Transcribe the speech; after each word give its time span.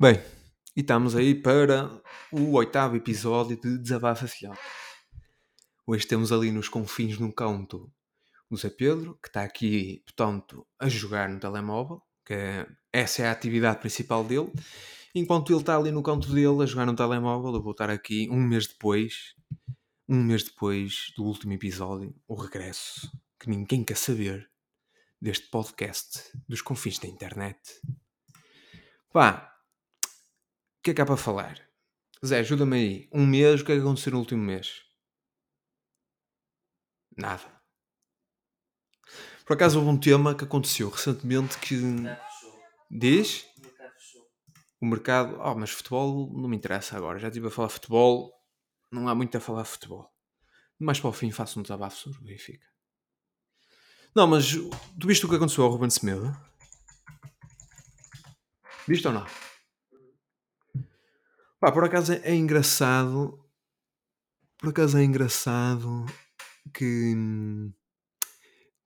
Bem, 0.00 0.14
e 0.76 0.80
estamos 0.80 1.16
aí 1.16 1.34
para 1.34 1.90
o 2.30 2.52
oitavo 2.52 2.94
episódio 2.94 3.60
de 3.60 3.78
Desabafo 3.78 4.26
Afiado. 4.26 4.56
Hoje 5.84 6.06
temos 6.06 6.30
ali 6.30 6.52
nos 6.52 6.68
confins 6.68 7.16
de 7.16 7.24
um 7.24 7.32
canto 7.32 7.92
o 8.48 8.56
Zé 8.56 8.70
Pedro, 8.70 9.18
que 9.20 9.28
está 9.28 9.42
aqui, 9.42 10.00
portanto, 10.06 10.64
a 10.78 10.88
jogar 10.88 11.28
no 11.28 11.40
telemóvel, 11.40 12.00
que 12.24 12.32
é, 12.32 12.68
essa 12.92 13.22
é 13.22 13.26
a 13.26 13.32
atividade 13.32 13.80
principal 13.80 14.22
dele. 14.22 14.52
Enquanto 15.12 15.50
ele 15.50 15.58
está 15.58 15.76
ali 15.76 15.90
no 15.90 16.00
canto 16.00 16.32
dele 16.32 16.62
a 16.62 16.66
jogar 16.66 16.86
no 16.86 16.94
telemóvel, 16.94 17.52
eu 17.52 17.60
vou 17.60 17.72
estar 17.72 17.90
aqui 17.90 18.28
um 18.30 18.40
mês 18.40 18.68
depois, 18.68 19.34
um 20.08 20.22
mês 20.22 20.44
depois 20.44 21.12
do 21.16 21.24
último 21.24 21.54
episódio, 21.54 22.14
o 22.28 22.36
regresso, 22.36 23.10
que 23.36 23.50
ninguém 23.50 23.82
quer 23.82 23.96
saber, 23.96 24.48
deste 25.20 25.48
podcast 25.48 26.22
dos 26.48 26.62
confins 26.62 27.00
da 27.00 27.08
internet. 27.08 27.58
Pá, 29.12 29.57
que 30.88 30.92
é 30.92 30.94
que 30.94 31.02
há 31.02 31.06
para 31.06 31.16
falar? 31.18 31.60
Zé, 32.24 32.38
ajuda-me 32.38 32.76
aí. 32.76 33.08
Um 33.12 33.26
mês, 33.26 33.60
o 33.60 33.64
que 33.64 33.72
é 33.72 33.74
que 33.74 33.80
aconteceu 33.80 34.12
no 34.12 34.20
último 34.20 34.42
mês? 34.42 34.82
Nada. 37.16 37.42
Por 39.44 39.52
acaso 39.54 39.78
houve 39.78 39.90
um 39.90 39.98
tema 39.98 40.34
que 40.34 40.44
aconteceu 40.44 40.88
recentemente 40.88 41.58
que. 41.58 41.76
Diz? 42.90 43.46
O 44.80 44.86
mercado. 44.86 45.38
Oh, 45.40 45.54
mas 45.54 45.70
futebol 45.70 46.32
não 46.32 46.48
me 46.48 46.56
interessa 46.56 46.96
agora. 46.96 47.18
Já 47.18 47.28
estive 47.28 47.48
a 47.48 47.50
falar 47.50 47.68
futebol. 47.68 48.32
Não 48.90 49.08
há 49.08 49.14
muito 49.14 49.36
a 49.36 49.40
falar 49.40 49.64
futebol. 49.64 50.10
Mais 50.78 50.98
para 50.98 51.10
o 51.10 51.12
fim 51.12 51.30
faço 51.30 51.58
um 51.58 51.62
desabafo 51.62 51.96
sobre 51.96 52.18
o 52.20 52.24
Benfica. 52.24 52.66
Não, 54.14 54.26
mas 54.26 54.52
tu 54.98 55.06
viste 55.06 55.26
o 55.26 55.28
que 55.28 55.34
aconteceu 55.34 55.64
ao 55.64 55.70
Ruben 55.70 55.90
Semedo? 55.90 56.34
Viste 58.86 59.06
ou 59.06 59.12
não? 59.12 59.26
Pá, 61.60 61.72
por 61.72 61.84
acaso 61.84 62.12
é, 62.12 62.20
é 62.22 62.34
engraçado. 62.34 63.44
Por 64.58 64.70
acaso 64.70 64.98
é 64.98 65.04
engraçado 65.04 66.06
que 66.74 67.14
hum, 67.16 67.72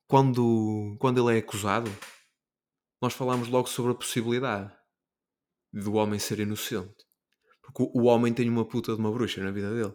quando, 0.07 0.97
quando 0.99 1.19
ele 1.29 1.37
é 1.37 1.41
acusado, 1.41 1.91
nós 3.01 3.15
falamos 3.15 3.49
logo 3.49 3.69
sobre 3.69 3.93
a 3.93 3.95
possibilidade 3.95 4.73
do 5.73 5.95
homem 5.95 6.19
ser 6.19 6.39
inocente. 6.39 7.05
Porque 7.63 7.83
o, 7.95 8.05
homem 8.05 8.33
tem 8.33 8.49
uma 8.49 8.67
puta 8.67 8.95
de 8.95 9.01
uma 9.01 9.13
bruxa 9.13 9.43
na 9.43 9.51
vida 9.51 9.73
dele. 9.75 9.95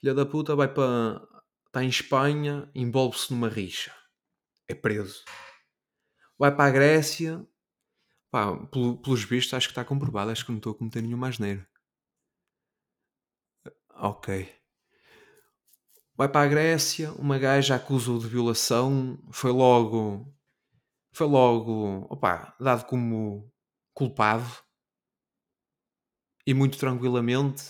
Filha 0.00 0.14
da 0.14 0.26
puta 0.26 0.54
vai 0.56 0.72
para. 0.72 1.20
está 1.66 1.82
em 1.82 1.88
Espanha, 1.88 2.70
envolve-se 2.74 3.32
numa 3.32 3.48
rixa. 3.48 3.94
É 4.68 4.74
preso. 4.74 5.24
Vai 6.38 6.54
para 6.54 6.66
a 6.68 6.70
Grécia. 6.72 7.46
Pá, 8.30 8.56
pelo- 8.66 9.00
pelos 9.00 9.24
vistos, 9.24 9.54
acho 9.54 9.68
que 9.68 9.72
está 9.72 9.84
comprovado. 9.84 10.30
Acho 10.30 10.44
que 10.44 10.50
não 10.52 10.58
estou 10.58 10.72
a 10.72 10.78
cometer 10.78 11.02
nenhuma 11.02 11.28
asneira. 11.28 11.66
Ok. 13.98 14.28
Vai 16.16 16.28
para 16.28 16.44
a 16.46 16.48
Grécia, 16.48 17.12
uma 17.12 17.38
gaja 17.38 17.76
acusa-o 17.76 18.18
de 18.18 18.26
violação, 18.26 19.18
foi 19.30 19.52
logo. 19.52 20.26
Foi 21.12 21.26
logo. 21.26 22.06
Opa, 22.10 22.56
dado 22.60 22.86
como 22.86 23.52
culpado. 23.94 24.46
E 26.46 26.52
muito 26.54 26.78
tranquilamente, 26.78 27.62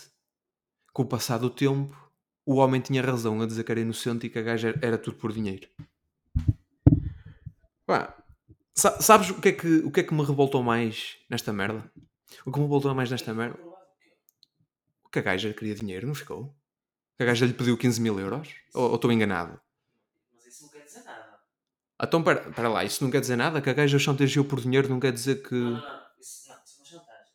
com 0.93 1.03
o 1.03 1.07
passar 1.07 1.39
do 1.39 1.51
tempo, 1.51 1.97
o 2.47 2.57
homem 2.57 2.81
tinha 2.81 3.03
razão 3.03 3.41
a 3.43 3.47
dizer 3.47 3.65
que 3.65 3.73
era 3.73 3.81
inocente 3.81 4.27
e 4.27 4.31
que 4.31 4.39
a 4.39 4.43
gaja 4.43 4.69
era- 4.71 4.81
era 4.87 4.99
tudo 4.99 5.19
por 5.19 5.33
dinheiro. 5.33 5.69
Pá, 7.87 8.15
sa- 8.75 9.01
sabes 9.01 9.31
o 9.31 9.41
que, 9.41 9.49
é 9.51 9.53
que, 9.53 9.69
o 9.87 9.91
que 9.91 10.01
é 10.01 10.05
que 10.05 10.15
me 10.15 10.25
revoltou 10.25 10.63
mais 10.63 11.17
nesta 11.31 11.53
merda? 11.53 11.91
O 12.47 12.53
que 12.53 12.59
me 12.59 12.65
revoltou 12.65 12.95
mais 12.95 13.11
nesta 13.11 13.33
merda? 13.35 13.59
Que 15.11 15.19
a 15.19 15.23
gaja 15.23 15.53
queria 15.55 15.75
dinheiro, 15.75 16.07
não 16.07 16.15
ficou? 16.15 16.55
Que 17.17 17.23
a 17.23 17.27
gaja 17.27 17.47
lhe 17.47 17.53
pediu 17.55 17.77
15 17.77 18.01
mil 18.01 18.19
euros? 18.21 18.49
Ou 18.75 18.91
ou 18.91 18.95
estou 18.97 19.11
enganado? 19.13 19.61
Mas 20.35 20.47
isso 20.47 20.63
não 20.65 20.71
quer 20.71 20.85
dizer 20.85 21.03
nada. 21.05 21.39
Então, 22.03 22.23
pera, 22.23 22.51
pera 22.53 22.69
lá, 22.69 22.85
isso 22.85 23.03
não 23.03 23.11
quer 23.11 23.21
dizer 23.21 23.37
nada? 23.37 23.61
Que 23.61 23.71
a 23.71 23.73
gaja 23.73 23.99
chantageou 23.99 24.45
por 24.45 24.61
dinheiro 24.61 24.89
não 24.89 25.01
quer 25.01 25.13
dizer 25.13 25.43
que... 25.43 25.55
Não, 25.55 25.71
não, 25.73 25.81
não. 25.81 26.01
Isso, 26.21 26.49
não, 26.49 26.57
isso 26.65 26.77
é 26.77 26.79
uma 26.79 26.85
chantagem. 26.87 27.33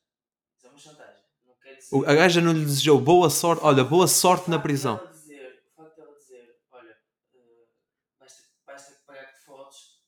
Isso 0.58 0.68
é 0.68 0.70
uma 0.70 0.78
chantagem. 0.80 1.24
Não 1.46 1.54
quer 1.62 1.76
dizer. 1.76 1.96
O- 1.96 2.06
A 2.10 2.14
gaja 2.16 2.42
não 2.42 2.54
lhe 2.54 2.64
desejou 2.64 3.02
boa 3.02 3.30
sorte, 3.30 3.62
olha, 3.64 3.84
boa 3.84 4.08
sorte 4.08 4.50
na 4.50 4.58
O 4.58 4.62
prisão. 4.62 4.96
O 4.96 5.00
facto 5.00 5.96
dela 5.98 6.14
dizer, 6.16 6.56
olha, 6.72 6.96
eh, 7.36 7.68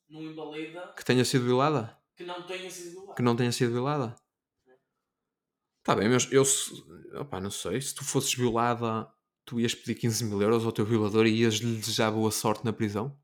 não 0.10 0.22
invalida 0.22 0.94
Que 0.96 1.04
tenha 1.04 1.26
sido 1.26 1.44
violada? 1.46 1.98
que 2.16 2.24
não 2.24 2.44
tenha 2.48 2.72
sido 2.72 2.92
do 2.94 3.06
lado. 3.08 3.16
Que 3.16 3.22
não 3.22 3.36
tenha 3.36 3.52
sido 3.52 3.72
violada? 3.74 4.16
Tá 5.86 5.96
bem, 5.96 6.10
mas 6.10 6.28
eu... 6.32 6.44
Opá, 7.22 7.40
não 7.40 7.52
sei, 7.52 7.80
se 7.80 7.94
tu 7.94 8.04
fosses 8.04 8.34
violada, 8.34 9.08
tu 9.46 9.60
ias 9.60 9.76
pedir 9.76 9.94
15 9.94 10.26
mil 10.26 10.42
euros 10.42 10.66
ao 10.66 10.72
teu 10.72 10.84
violador 10.84 11.28
e 11.28 11.42
ias 11.42 11.56
lhe 11.56 11.78
desejar 11.78 12.12
boa 12.12 12.32
sorte 12.32 12.66
na 12.66 12.74
prisão? 12.74 13.16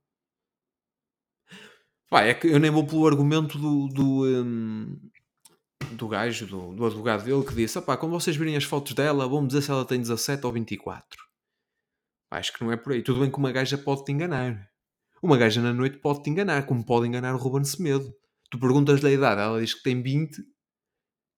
Pá, 2.08 2.22
é 2.22 2.36
que 2.36 2.46
eu 2.48 2.60
nem 2.60 2.70
vou 2.70 2.86
pelo 2.86 3.08
argumento 3.08 3.58
do... 3.58 3.88
do 3.88 4.26
hum, 4.26 5.10
do 5.94 6.08
gajo, 6.08 6.46
do, 6.46 6.74
do 6.74 6.86
advogado 6.86 7.26
dele, 7.26 7.44
que 7.44 7.56
disse: 7.56 7.78
opá, 7.80 7.98
quando 7.98 8.12
vocês 8.12 8.38
virem 8.38 8.56
as 8.56 8.64
fotos 8.64 8.94
dela, 8.94 9.28
vão 9.28 9.46
dizer 9.46 9.64
se 9.64 9.72
ela 9.72 9.84
tem 9.84 10.00
17 10.00 10.46
ou 10.46 10.54
24. 10.54 11.04
Pá, 12.30 12.38
acho 12.38 12.54
que 12.54 12.64
não 12.64 12.72
é 12.72 12.78
por 12.78 12.94
aí. 12.94 13.02
Tudo 13.02 13.22
bem 13.22 13.32
que 13.32 13.38
uma 13.38 13.52
gaja 13.52 13.78
pode 13.78 14.06
te 14.06 14.12
enganar. 14.12 14.70
Uma 15.22 15.36
gaja 15.36 15.62
na 15.62 15.74
noite 15.74 15.98
pode 15.98 16.22
te 16.22 16.30
enganar, 16.30 16.66
como 16.68 16.86
pode 16.86 17.08
enganar 17.08 17.34
o 17.34 17.38
Ruben 17.38 17.64
Semedo. 17.64 18.14
Tu 18.52 18.60
perguntas-lhe 18.60 19.08
a 19.08 19.12
idade, 19.12 19.42
ela 19.42 19.60
diz 19.60 19.74
que 19.74 19.84
tem 19.84 20.02
20. 20.02 20.38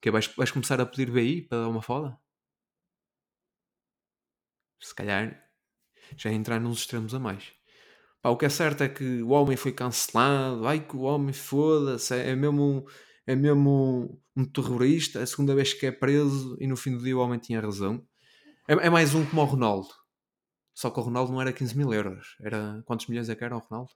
Que 0.04 0.12
vais, 0.16 0.28
vais 0.40 0.52
começar 0.56 0.80
a 0.82 0.86
pedir 0.86 1.10
BI 1.16 1.42
para 1.48 1.62
dar 1.62 1.70
uma 1.70 1.82
foda? 1.82 2.10
Se 4.80 4.94
calhar 4.94 5.42
já 6.18 6.30
é 6.30 6.34
entrar 6.34 6.60
nos 6.60 6.80
extremos 6.80 7.14
a 7.16 7.20
mais. 7.20 7.54
Pá, 8.22 8.30
o 8.30 8.38
que 8.38 8.46
é 8.46 8.50
certo 8.50 8.84
é 8.84 8.90
que 8.90 9.22
o 9.24 9.30
homem 9.30 9.58
foi 9.58 9.72
cancelado. 9.74 10.68
Ai 10.68 10.86
que 10.88 10.96
o 10.96 11.02
homem 11.02 11.34
foda-se. 11.34 12.14
É, 12.16 12.32
é 12.32 12.36
mesmo, 12.36 12.64
um- 12.64 12.86
é 13.28 13.36
mesmo 13.36 14.22
um 14.36 14.46
terrorista. 14.46 15.20
É 15.20 15.24
a 15.24 15.28
segunda 15.28 15.56
vez 15.56 15.74
que 15.74 15.86
é 15.88 15.92
preso 15.92 16.58
e 16.60 16.68
no 16.68 16.78
fim 16.78 16.98
do 16.98 17.04
dia 17.04 17.18
o 17.18 17.22
homem 17.22 17.40
tinha 17.40 17.62
razão. 17.62 18.06
É, 18.68 18.74
é 18.74 18.90
mais 18.92 19.16
um 19.16 19.26
como 19.26 19.42
o 19.44 19.46
Ronaldo. 19.46 19.90
Só 20.76 20.92
que 20.92 21.00
o 21.00 21.04
Ronaldo 21.04 21.34
não 21.34 21.42
era 21.42 21.54
15 21.54 21.78
mil 21.78 21.94
euros. 21.94 22.38
Era 22.42 22.84
quantos 22.86 23.08
milhões 23.08 23.30
é 23.30 23.36
que 23.36 23.44
era 23.44 23.56
o 23.58 23.60
Ronaldo? 23.60 23.92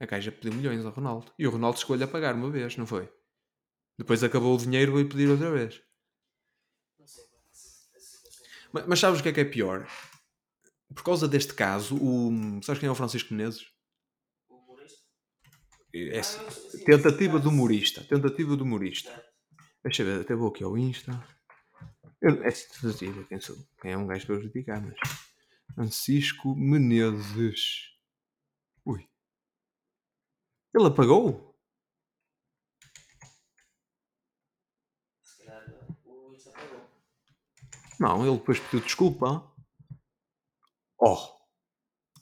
A 0.00 0.06
gaja 0.06 0.32
pediu 0.32 0.52
milhões 0.52 0.84
ao 0.84 0.92
Ronaldo. 0.92 1.32
E 1.38 1.46
o 1.46 1.50
Ronaldo 1.50 1.78
escolhe 1.78 2.02
a 2.02 2.08
pagar 2.08 2.34
uma 2.34 2.50
vez, 2.50 2.76
não 2.76 2.86
foi? 2.86 3.08
Depois 4.00 4.24
acabou 4.24 4.54
o 4.54 4.58
dinheiro 4.58 4.98
e 4.98 5.04
pedir 5.04 5.28
outra 5.28 5.50
vez. 5.50 5.82
Mas, 8.72 8.86
mas 8.86 8.98
sabes 8.98 9.20
o 9.20 9.22
que 9.22 9.28
é 9.28 9.32
que 9.32 9.40
é 9.40 9.44
pior? 9.44 9.86
Por 10.94 11.04
causa 11.04 11.28
deste 11.28 11.54
caso, 11.54 11.96
o. 11.96 12.62
Sabes 12.62 12.80
quem 12.80 12.88
é 12.88 12.92
o 12.92 12.94
Francisco 12.94 13.32
Menezes? 13.32 13.66
O 14.48 14.56
humorista. 14.56 15.04
É, 15.94 15.98
Ah, 16.10 16.16
eu- 16.16 16.22
sim, 16.24 16.84
tentativa 16.84 17.38
de 17.38 17.48
humorista. 17.48 18.02
Tentativa 18.04 18.56
de 18.56 18.62
humorista. 18.62 19.24
Deixa 19.84 20.02
eu 20.02 20.06
ver, 20.06 20.20
até 20.22 20.34
vou 20.34 20.48
aqui 20.48 20.64
ao 20.64 20.78
Insta. 20.78 21.12
Eu, 22.22 22.42
é 22.44 22.50
tentativa, 22.50 23.24
quem 23.24 23.40
sou? 23.40 23.56
Quem 23.80 23.92
é 23.92 23.96
um 23.96 24.06
gajo 24.06 24.26
para 24.26 24.38
criticar, 24.40 24.82
mas. 24.82 24.98
Francisco 25.74 26.54
Menezes. 26.56 27.90
Ui. 28.84 29.08
Ele 30.74 30.86
apagou? 30.88 31.54
Se 35.22 35.44
calhar 35.44 35.64
o 36.04 36.34
Insta 36.34 36.50
pagou. 36.50 36.82
Não, 38.00 38.26
ele 38.26 38.36
depois 38.38 38.58
pediu 38.58 38.80
desculpa. 38.80 39.46
Oh! 40.98 41.18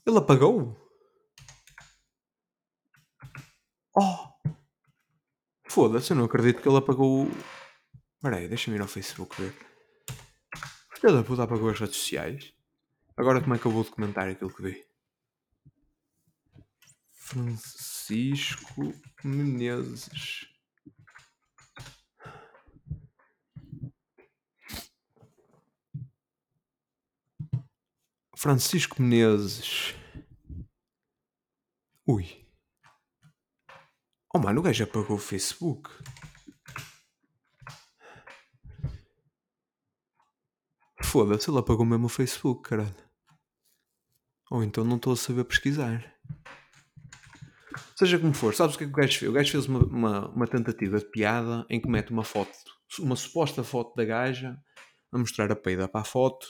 Ele 0.07 0.19
apagou? 0.19 0.77
Oh! 3.97 4.29
Foda-se, 5.69 6.11
eu 6.13 6.17
não 6.17 6.25
acredito 6.25 6.61
que 6.63 6.69
ele 6.69 6.77
apagou. 6.79 7.27
o- 7.27 7.31
Espera 8.17 8.37
aí, 8.39 8.49
deixa-me 8.49 8.77
ir 8.77 8.81
ao 8.81 8.89
Facebook 8.89 9.41
ver. 9.41 9.55
Filha 10.97 11.13
da 11.13 11.23
puta 11.23 11.45
apagou 11.45 11.71
as 11.71 11.79
redes 11.79 11.97
sociais. 11.97 12.53
Agora 13.17 13.41
como 13.41 13.55
é 13.55 13.59
que 13.59 13.67
eu 13.67 13.71
vou 13.71 13.85
documentar 13.85 14.29
aquilo 14.29 14.53
que 14.53 14.63
vi? 14.63 14.85
Francisco 17.13 18.93
Menezes. 19.23 20.49
Francisco 28.39 29.03
Menezes. 29.03 29.97
Ui. 32.07 32.47
Oh 34.33 34.39
mano, 34.39 34.61
o 34.61 34.63
gajo 34.63 34.85
apagou 34.85 35.17
o 35.17 35.19
Facebook. 35.19 35.91
Foda-se, 41.03 41.51
ele 41.51 41.59
apagou 41.59 41.85
mesmo 41.85 42.07
o 42.07 42.09
Facebook, 42.09 42.63
caralho. 42.63 42.95
Ou 44.53 44.63
então 44.63 44.85
não 44.85 44.99
estou 44.99 45.15
a 45.15 45.17
saber 45.17 45.43
pesquisar. 45.43 46.17
Seja 47.97 48.21
como 48.21 48.33
for, 48.33 48.55
sabes 48.55 48.77
o 48.77 48.79
que 48.79 48.85
é 48.85 48.87
que 48.87 48.93
o 48.93 48.97
gajo 48.97 49.19
fez? 49.19 49.31
O 49.31 49.35
gajo 49.35 49.51
fez 49.51 49.67
uma, 49.67 49.81
uma, 49.81 50.29
uma 50.29 50.47
tentativa 50.47 50.99
de 51.01 51.11
piada 51.11 51.67
em 51.69 51.81
que 51.81 51.89
mete 51.89 52.13
uma 52.13 52.23
foto, 52.23 52.53
uma 53.01 53.17
suposta 53.17 53.65
foto 53.65 53.97
da 53.97 54.05
gaja, 54.05 54.57
a 55.11 55.19
mostrar 55.19 55.51
a 55.51 55.57
peida 55.57 55.89
para 55.89 56.03
a 56.03 56.05
foto 56.05 56.47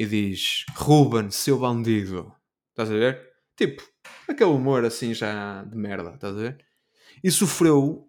e 0.00 0.06
diz: 0.06 0.64
Ruben, 0.76 1.30
seu 1.30 1.58
bandido. 1.58 2.34
Estás 2.70 2.90
a 2.90 2.94
ver? 2.94 3.34
Tipo, 3.54 3.86
aquele 4.26 4.48
humor 4.48 4.82
assim 4.82 5.12
já 5.12 5.62
de 5.62 5.76
merda, 5.76 6.14
estás 6.14 6.34
a 6.34 6.40
ver? 6.40 6.66
E 7.22 7.30
sofreu. 7.30 8.08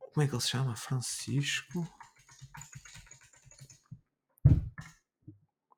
Como 0.00 0.24
é 0.24 0.26
que 0.26 0.34
ele 0.34 0.42
se 0.42 0.48
chama? 0.48 0.74
Francisco? 0.74 1.86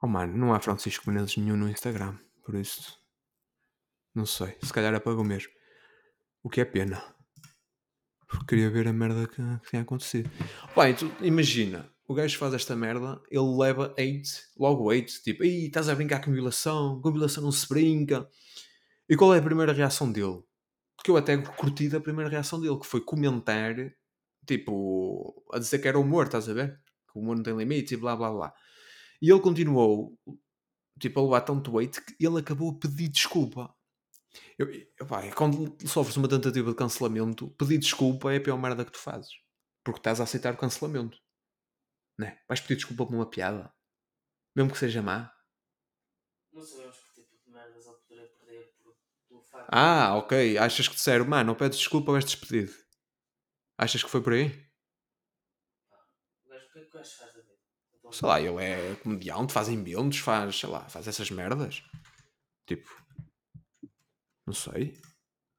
Oh 0.02 0.06
mano, 0.06 0.34
não 0.34 0.54
há 0.54 0.60
Francisco 0.60 1.10
Menezes 1.10 1.36
nenhum 1.36 1.58
no 1.58 1.68
Instagram, 1.68 2.16
por 2.42 2.54
isso. 2.54 2.98
Não 4.14 4.24
sei, 4.24 4.56
se 4.62 4.72
calhar 4.72 4.94
apagou 4.94 5.22
mesmo. 5.22 5.52
O 6.42 6.48
que 6.48 6.62
é 6.62 6.64
pena. 6.64 7.04
Porque 8.26 8.46
queria 8.46 8.70
ver 8.70 8.88
a 8.88 8.94
merda 8.94 9.28
que, 9.28 9.42
que 9.58 9.68
tinha 9.68 9.82
acontecido. 9.82 10.30
Pai, 10.74 10.94
tu 10.96 11.12
imagina, 11.20 11.86
o 12.10 12.14
gajo 12.14 12.36
faz 12.38 12.52
esta 12.54 12.74
merda, 12.74 13.22
ele 13.30 13.56
leva 13.56 13.94
hate, 13.96 14.42
logo 14.58 14.90
hate, 14.90 15.22
tipo, 15.22 15.44
Ih, 15.44 15.66
estás 15.66 15.88
a 15.88 15.94
brincar 15.94 16.20
com 16.20 16.32
violação, 16.32 17.00
com 17.00 17.12
violação 17.12 17.44
não 17.44 17.52
se 17.52 17.68
brinca. 17.68 18.28
E 19.08 19.16
qual 19.16 19.32
é 19.32 19.38
a 19.38 19.42
primeira 19.42 19.72
reação 19.72 20.10
dele? 20.10 20.42
Porque 20.96 21.08
eu 21.08 21.16
até 21.16 21.38
curti 21.38 21.88
da 21.88 22.00
primeira 22.00 22.28
reação 22.28 22.60
dele, 22.60 22.80
que 22.80 22.86
foi 22.86 23.00
comentar, 23.00 23.76
tipo, 24.44 25.40
a 25.52 25.60
dizer 25.60 25.78
que 25.78 25.86
era 25.86 26.00
humor, 26.00 26.26
estás 26.26 26.48
a 26.48 26.52
ver? 26.52 26.80
Que 27.12 27.16
o 27.16 27.22
humor 27.22 27.36
não 27.36 27.44
tem 27.44 27.56
limite 27.56 27.94
e 27.94 27.96
blá 27.96 28.16
blá 28.16 28.32
blá. 28.32 28.54
E 29.22 29.30
ele 29.30 29.40
continuou, 29.40 30.18
tipo, 30.98 31.20
a 31.20 31.22
levar 31.22 31.42
tanto 31.42 31.78
hate 31.78 32.00
que 32.04 32.26
ele 32.26 32.40
acabou 32.40 32.72
a 32.72 32.74
pedir 32.74 33.08
desculpa. 33.08 33.72
Eu, 34.58 34.68
eu, 34.98 35.06
pá, 35.06 35.22
quando 35.30 35.76
sofres 35.86 36.16
uma 36.16 36.26
tentativa 36.26 36.70
de 36.70 36.76
cancelamento, 36.76 37.50
pedir 37.50 37.78
desculpa 37.78 38.32
é 38.32 38.38
a 38.38 38.40
pior 38.40 38.58
merda 38.58 38.84
que 38.84 38.90
tu 38.90 38.98
fazes. 38.98 39.30
Porque 39.84 40.00
estás 40.00 40.20
a 40.20 40.24
aceitar 40.24 40.54
o 40.54 40.58
cancelamento. 40.58 41.16
Né? 42.20 42.38
Vais 42.46 42.60
pedir 42.60 42.76
desculpa 42.76 43.06
por 43.06 43.14
uma 43.14 43.24
piada. 43.24 43.72
Mesmo 44.54 44.70
que 44.70 44.76
seja 44.76 45.00
má. 45.00 45.34
Não 46.52 46.62
sabemos 46.62 46.98
que 46.98 47.22
tipo 47.22 47.34
de 47.42 47.50
merdas 47.50 47.86
ele 47.86 47.96
poderia 47.96 48.28
perder 48.28 48.74
por, 48.82 48.94
pelo 49.26 49.42
facto 49.42 49.68
Ah, 49.72 50.14
ok. 50.16 50.58
Achas 50.58 50.86
que 50.86 50.96
disseram, 50.96 51.24
mano, 51.24 51.46
não 51.46 51.54
pedes 51.54 51.78
desculpa, 51.78 52.12
vais 52.12 52.26
despedido. 52.26 52.74
Achas 53.78 54.04
que 54.04 54.10
foi 54.10 54.22
por 54.22 54.34
aí? 54.34 54.48
Gajo, 56.46 56.66
o 56.66 56.72
que 56.72 56.78
é 56.78 56.84
que 56.84 56.90
faz 56.90 57.16
da 57.18 57.40
vida? 57.40 57.58
Então, 57.94 58.12
Sei 58.12 58.28
lá, 58.28 58.38
ele 58.38 58.62
é 58.62 58.94
comediante, 58.96 59.54
faz 59.54 59.68
inventos, 59.70 60.18
faz, 60.18 60.60
sei 60.60 60.68
lá, 60.68 60.86
faz 60.90 61.08
essas 61.08 61.30
merdas. 61.30 61.82
Tipo, 62.66 62.90
não 64.46 64.52
sei. 64.52 65.00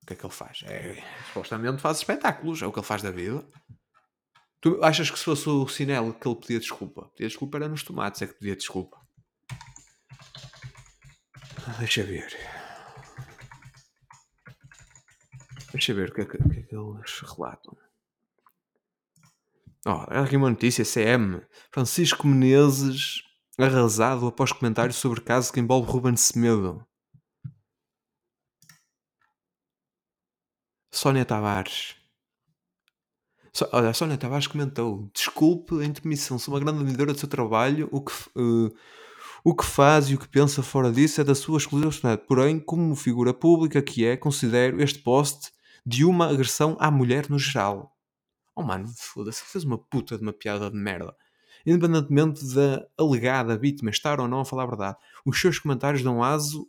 O 0.04 0.06
que 0.06 0.14
é 0.14 0.16
que 0.16 0.24
ele 0.24 0.34
faz? 0.34 0.62
É, 0.64 1.04
supostamente 1.30 1.82
faz 1.82 1.98
espetáculos, 1.98 2.62
é 2.62 2.68
o 2.68 2.72
que 2.72 2.78
ele 2.78 2.86
faz 2.86 3.02
da 3.02 3.10
vida. 3.10 3.44
Tu 4.62 4.80
achas 4.84 5.10
que 5.10 5.18
se 5.18 5.26
fosse 5.26 5.50
o 5.50 5.68
Sinelo 5.68 6.14
que 6.14 6.28
ele 6.28 6.36
pedia 6.36 6.60
desculpa? 6.60 7.10
Pedia 7.10 7.28
desculpa 7.28 7.58
era 7.58 7.68
nos 7.68 7.82
tomates, 7.82 8.22
é 8.22 8.28
que 8.28 8.36
pedia 8.36 8.56
desculpa. 8.56 9.02
Ah, 11.68 11.76
Deixa 11.80 12.04
ver. 12.04 12.32
Deixa 15.72 15.94
ver 15.96 16.10
o 16.10 16.14
que 16.14 16.22
é 16.22 16.26
que, 16.26 16.38
que, 16.38 16.60
é 16.60 16.64
que 16.64 16.76
eles 16.76 17.20
relatam. 17.22 17.76
Oh, 19.84 20.06
aqui 20.10 20.38
uma 20.38 20.50
notícia, 20.50 20.86
CM. 20.86 21.42
Francisco 21.72 22.28
Menezes 22.28 23.24
arrasado 23.58 24.28
após 24.28 24.52
comentários 24.52 24.98
sobre 24.98 25.22
caso 25.22 25.52
que 25.52 25.60
envolve 25.60 25.92
Ruben 25.92 26.16
Semedo. 26.16 26.86
Sónia 30.92 31.26
Tavares. 31.26 32.01
So- 33.54 33.68
olha, 33.74 33.94
Sónia 33.94 34.18
Tavares 34.18 34.48
comentou: 34.48 35.10
Desculpe 35.14 35.82
a 35.82 35.86
intermissão, 35.86 36.40
sou 36.40 36.54
uma 36.54 36.60
grande 36.60 36.80
admiradora 36.80 37.14
do 37.14 37.20
seu 37.20 37.28
trabalho. 37.28 37.90
O 37.92 38.02
que, 38.02 38.12
eh, 38.38 38.72
o 39.44 39.56
que 39.56 39.66
faz 39.66 40.10
e 40.10 40.16
o 40.16 40.20
que 40.20 40.28
pensa 40.28 40.64
fora 40.64 40.92
disso 40.92 41.20
é 41.22 41.24
da 41.24 41.36
sua 41.36 41.58
exclusiva 41.58 41.90
personalidade. 41.92 42.28
Porém, 42.28 42.60
como 42.60 42.96
figura 42.96 43.34
pública 43.34 43.82
que 43.82 44.06
é, 44.06 44.16
considero 44.16 44.82
este 44.82 45.00
post 45.00 45.52
de 45.86 46.06
uma 46.06 46.30
agressão 46.30 46.78
à 46.80 46.90
mulher 46.92 47.30
no 47.30 47.40
geral. 47.40 47.96
Oh 48.56 48.64
mano, 48.64 48.88
foda-se, 48.98 49.44
fez 49.44 49.64
uma 49.64 49.78
puta 49.78 50.18
de 50.18 50.24
uma 50.24 50.34
piada 50.34 50.70
de 50.70 50.78
merda. 50.78 51.16
Independentemente 51.66 52.44
da 52.56 52.86
alegada 52.98 53.58
vítima 53.58 53.90
estar 53.90 54.20
ou 54.20 54.28
não 54.28 54.42
a 54.42 54.46
falar 54.46 54.64
a 54.64 54.68
verdade, 54.68 54.98
os 55.26 55.40
seus 55.40 55.60
comentários 55.60 56.04
dão 56.04 56.24
aso 56.24 56.68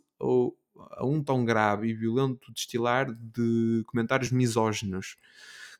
a 0.97 1.05
um 1.05 1.23
tão 1.23 1.45
grave 1.45 1.89
e 1.89 1.93
violento 1.93 2.51
destilar 2.53 3.07
de 3.13 3.83
comentários 3.87 4.31
misóginos 4.31 5.17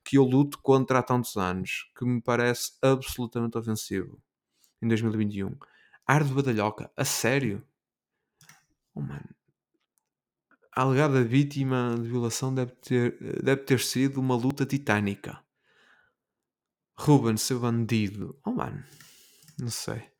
que 0.03 0.17
eu 0.17 0.23
luto 0.23 0.59
contra 0.59 0.99
há 0.99 1.03
tantos 1.03 1.37
anos, 1.37 1.89
que 1.97 2.05
me 2.05 2.21
parece 2.21 2.73
absolutamente 2.81 3.57
ofensivo. 3.57 4.21
Em 4.81 4.87
2021. 4.87 5.55
Ar 6.07 6.23
de 6.23 6.33
badalhoca, 6.33 6.91
a 6.97 7.05
sério? 7.05 7.63
Oh 8.95 9.01
mano. 9.01 9.35
A 10.75 10.81
alegada 10.83 11.23
vítima 11.23 11.95
de 11.95 12.07
violação 12.09 12.53
deve 12.53 12.73
ter, 12.73 13.17
deve 13.43 13.63
ter 13.63 13.79
sido 13.79 14.19
uma 14.19 14.35
luta 14.35 14.65
titânica. 14.67 15.39
Ruben, 16.97 17.37
seu 17.37 17.59
bandido. 17.59 18.39
Oh 18.43 18.51
mano. 18.51 18.83
Não 19.59 19.69
sei. 19.69 20.11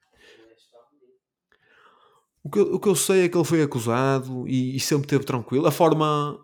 o 2.44 2.50
que, 2.50 2.60
eu- 2.60 2.74
o 2.76 2.80
que 2.80 2.88
eu 2.90 2.96
sei 2.96 3.26
é 3.26 3.30
que 3.30 3.38
ele 3.38 3.46
foi 3.46 3.62
acusado 3.62 4.48
e, 4.48 4.76
e 4.76 4.80
sempre 4.80 5.06
esteve 5.06 5.24
tranquilo. 5.26 5.66
A 5.68 5.72
forma. 5.72 6.40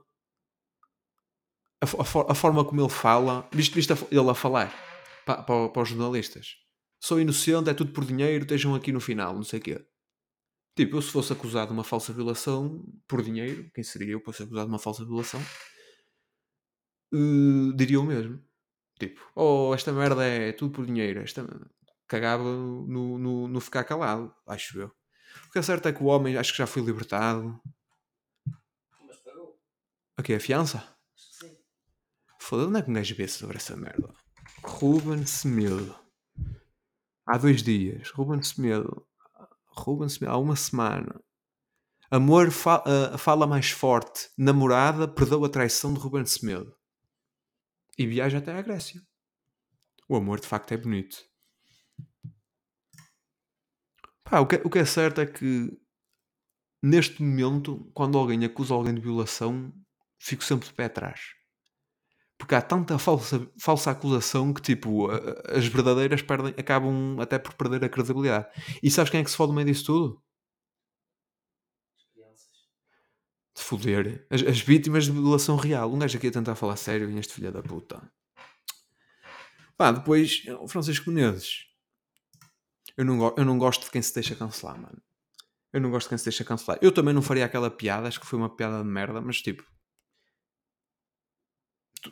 A, 1.82 1.86
a 1.86 2.06
for- 2.06 2.26
a 2.30 2.36
forma 2.36 2.66
como 2.66 2.82
ele 2.82 2.90
fala. 2.90 3.48
Viste, 3.52 3.74
viste 3.76 3.94
a 3.94 3.98
ele 4.12 4.30
a 4.30 4.36
falar 4.36 4.74
para, 5.26 5.44
para, 5.44 5.70
para 5.70 5.82
os 5.82 5.90
jornalistas? 5.90 6.58
Sou 7.02 7.20
inocente, 7.20 7.70
é 7.70 7.74
tudo 7.74 7.94
por 7.94 8.04
dinheiro, 8.06 8.44
estejam 8.44 8.76
aqui 8.76 8.92
no 8.92 9.00
final, 9.00 9.34
não 9.34 9.44
sei 9.44 9.60
o 9.60 9.62
quê. 9.62 9.86
Tipo, 10.76 10.98
eu 10.98 11.02
se 11.02 11.12
fosse 11.12 11.32
acusado 11.34 11.68
de 11.68 11.74
uma 11.74 11.84
falsa 11.84 12.12
violação 12.14 12.86
por 13.08 13.22
dinheiro, 13.22 13.70
quem 13.74 13.84
seria 13.84 14.14
eu 14.14 14.22
para 14.22 14.34
ser 14.34 14.44
acusado 14.44 14.68
de 14.68 14.72
uma 14.74 14.80
falsa 14.80 15.06
violação? 15.06 15.42
Eh, 17.14 17.74
diria 17.76 18.00
o 18.00 18.04
mesmo. 18.04 18.42
Tipo, 19.00 19.22
oh, 19.36 19.74
esta 19.74 19.92
merda 19.94 20.26
é 20.26 20.52
tudo 20.52 20.74
por 20.74 20.86
dinheiro. 20.86 21.22
Esta... 21.22 21.46
Cagava 22.08 22.44
no, 22.44 23.18
no, 23.20 23.48
no 23.48 23.60
ficar 23.62 23.84
calado, 23.84 24.34
acho 24.48 24.80
eu. 24.80 24.88
O 25.48 25.52
que 25.52 25.60
é 25.60 25.62
certo 25.62 25.88
é 25.88 25.94
que 25.94 26.02
o 26.04 26.08
homem 26.08 26.38
acho 26.38 26.52
que 26.52 26.58
já 26.58 26.68
foi 26.68 26.82
libertado. 26.82 27.62
Mas 29.06 29.18
pagou. 29.20 29.60
Aqui, 30.18 30.34
a 30.34 30.40
fiança? 30.40 30.84
Foda-se, 32.50 32.68
onde 32.68 32.80
é 32.80 32.82
que 32.82 32.90
um 32.90 32.94
gajo 32.96 33.14
vê 33.16 33.28
sobre 33.28 33.58
essa 33.58 33.78
merda? 33.78 34.12
Ruben 34.64 35.24
Semedo. 35.24 35.96
Há 37.28 37.38
dois 37.38 37.62
dias. 37.62 38.10
Ruben 38.10 38.42
Semedo. 38.42 39.08
Ruben 39.68 40.10
Semedo. 40.10 40.34
Há 40.34 40.38
uma 40.40 40.56
semana. 40.56 41.24
Amor 42.10 42.50
fa- 42.50 42.84
ah, 42.88 43.16
fala 43.20 43.46
mais 43.46 43.70
forte. 43.70 44.32
Namorada 44.36 45.08
perdoa 45.08 45.46
a 45.46 45.52
traição 45.52 45.94
de 45.94 46.00
Ruben 46.00 46.26
Semedo. 46.26 46.76
E 48.00 48.08
viaja 48.08 48.40
até 48.40 48.52
à 48.58 48.64
Grécia. 48.64 49.00
O 50.08 50.16
amor 50.16 50.40
de 50.40 50.48
facto 50.48 50.72
é 50.72 50.78
bonito. 50.78 51.24
Pá, 54.24 54.40
o, 54.40 54.48
que, 54.48 54.56
o 54.56 54.72
que 54.72 54.80
é 54.80 54.86
certo 54.86 55.22
é 55.22 55.28
que 55.28 55.70
neste 56.82 57.22
momento, 57.22 57.92
quando 57.94 58.18
alguém 58.18 58.44
acusa 58.44 58.74
alguém 58.74 58.96
de 58.96 59.02
violação, 59.02 59.72
fico 60.18 60.44
sempre 60.44 60.68
de 60.68 60.74
pé 60.74 60.86
atrás. 60.86 61.38
Porque 62.40 62.56
há 62.56 62.62
tanta 62.62 62.98
falsa, 62.98 63.48
falsa 63.60 63.92
acusação 63.92 64.52
que, 64.54 64.62
tipo, 64.62 65.08
as 65.54 65.68
verdadeiras 65.68 66.22
perdem, 66.24 66.56
acabam 66.58 67.20
até 67.20 67.38
por 67.38 67.54
perder 67.54 67.84
a 67.84 67.90
credibilidade. 67.90 68.48
E 68.82 68.90
sabes 68.90 69.12
quem 69.12 69.20
é 69.20 69.24
que 69.24 69.30
se 69.30 69.38
fode 69.38 69.50
no 69.52 69.56
meio 69.56 69.68
disso 69.68 69.86
tudo? 69.86 70.24
As 71.98 72.04
crianças. 72.14 72.48
De 73.56 73.62
foder. 73.62 74.26
As, 74.32 74.42
as 74.42 74.60
vítimas 74.62 75.06
de 75.06 75.12
violação 75.12 75.58
real. 75.58 75.94
Um 75.94 76.00
gajo 76.00 76.18
aqui 76.18 76.28
a 76.28 76.32
tentar 76.32 76.56
falar 76.56 76.78
sério 76.78 77.12
e 77.12 77.20
este 77.20 77.34
filho 77.34 77.52
da 77.52 77.62
puta. 77.62 78.02
Pá, 79.78 79.92
depois, 79.92 80.44
o 80.62 80.68
Francisco 80.68 81.12
Menezes. 81.12 81.66
Eu 82.98 83.06
não, 83.06 83.34
eu 83.38 83.46
não 83.46 83.58
gosto 83.58 83.86
de 83.86 83.92
quem 83.92 84.02
se 84.02 84.14
deixa 84.14 84.36
cancelar, 84.36 84.80
mano. 84.80 85.02
Eu 85.72 85.80
não 85.82 85.92
gosto 85.92 86.08
de 86.08 86.10
quem 86.10 86.18
se 86.18 86.26
deixa 86.26 86.44
cancelar. 86.44 86.80
Eu 86.82 86.92
também 86.92 87.14
não 87.14 87.22
faria 87.22 87.46
aquela 87.46 87.70
piada, 87.70 88.08
acho 88.08 88.20
que 88.20 88.26
foi 88.26 88.40
uma 88.40 88.54
piada 88.56 88.80
de 88.80 88.90
merda, 88.90 89.22
mas 89.22 89.42
tipo. 89.42 89.64
tu- 92.02 92.12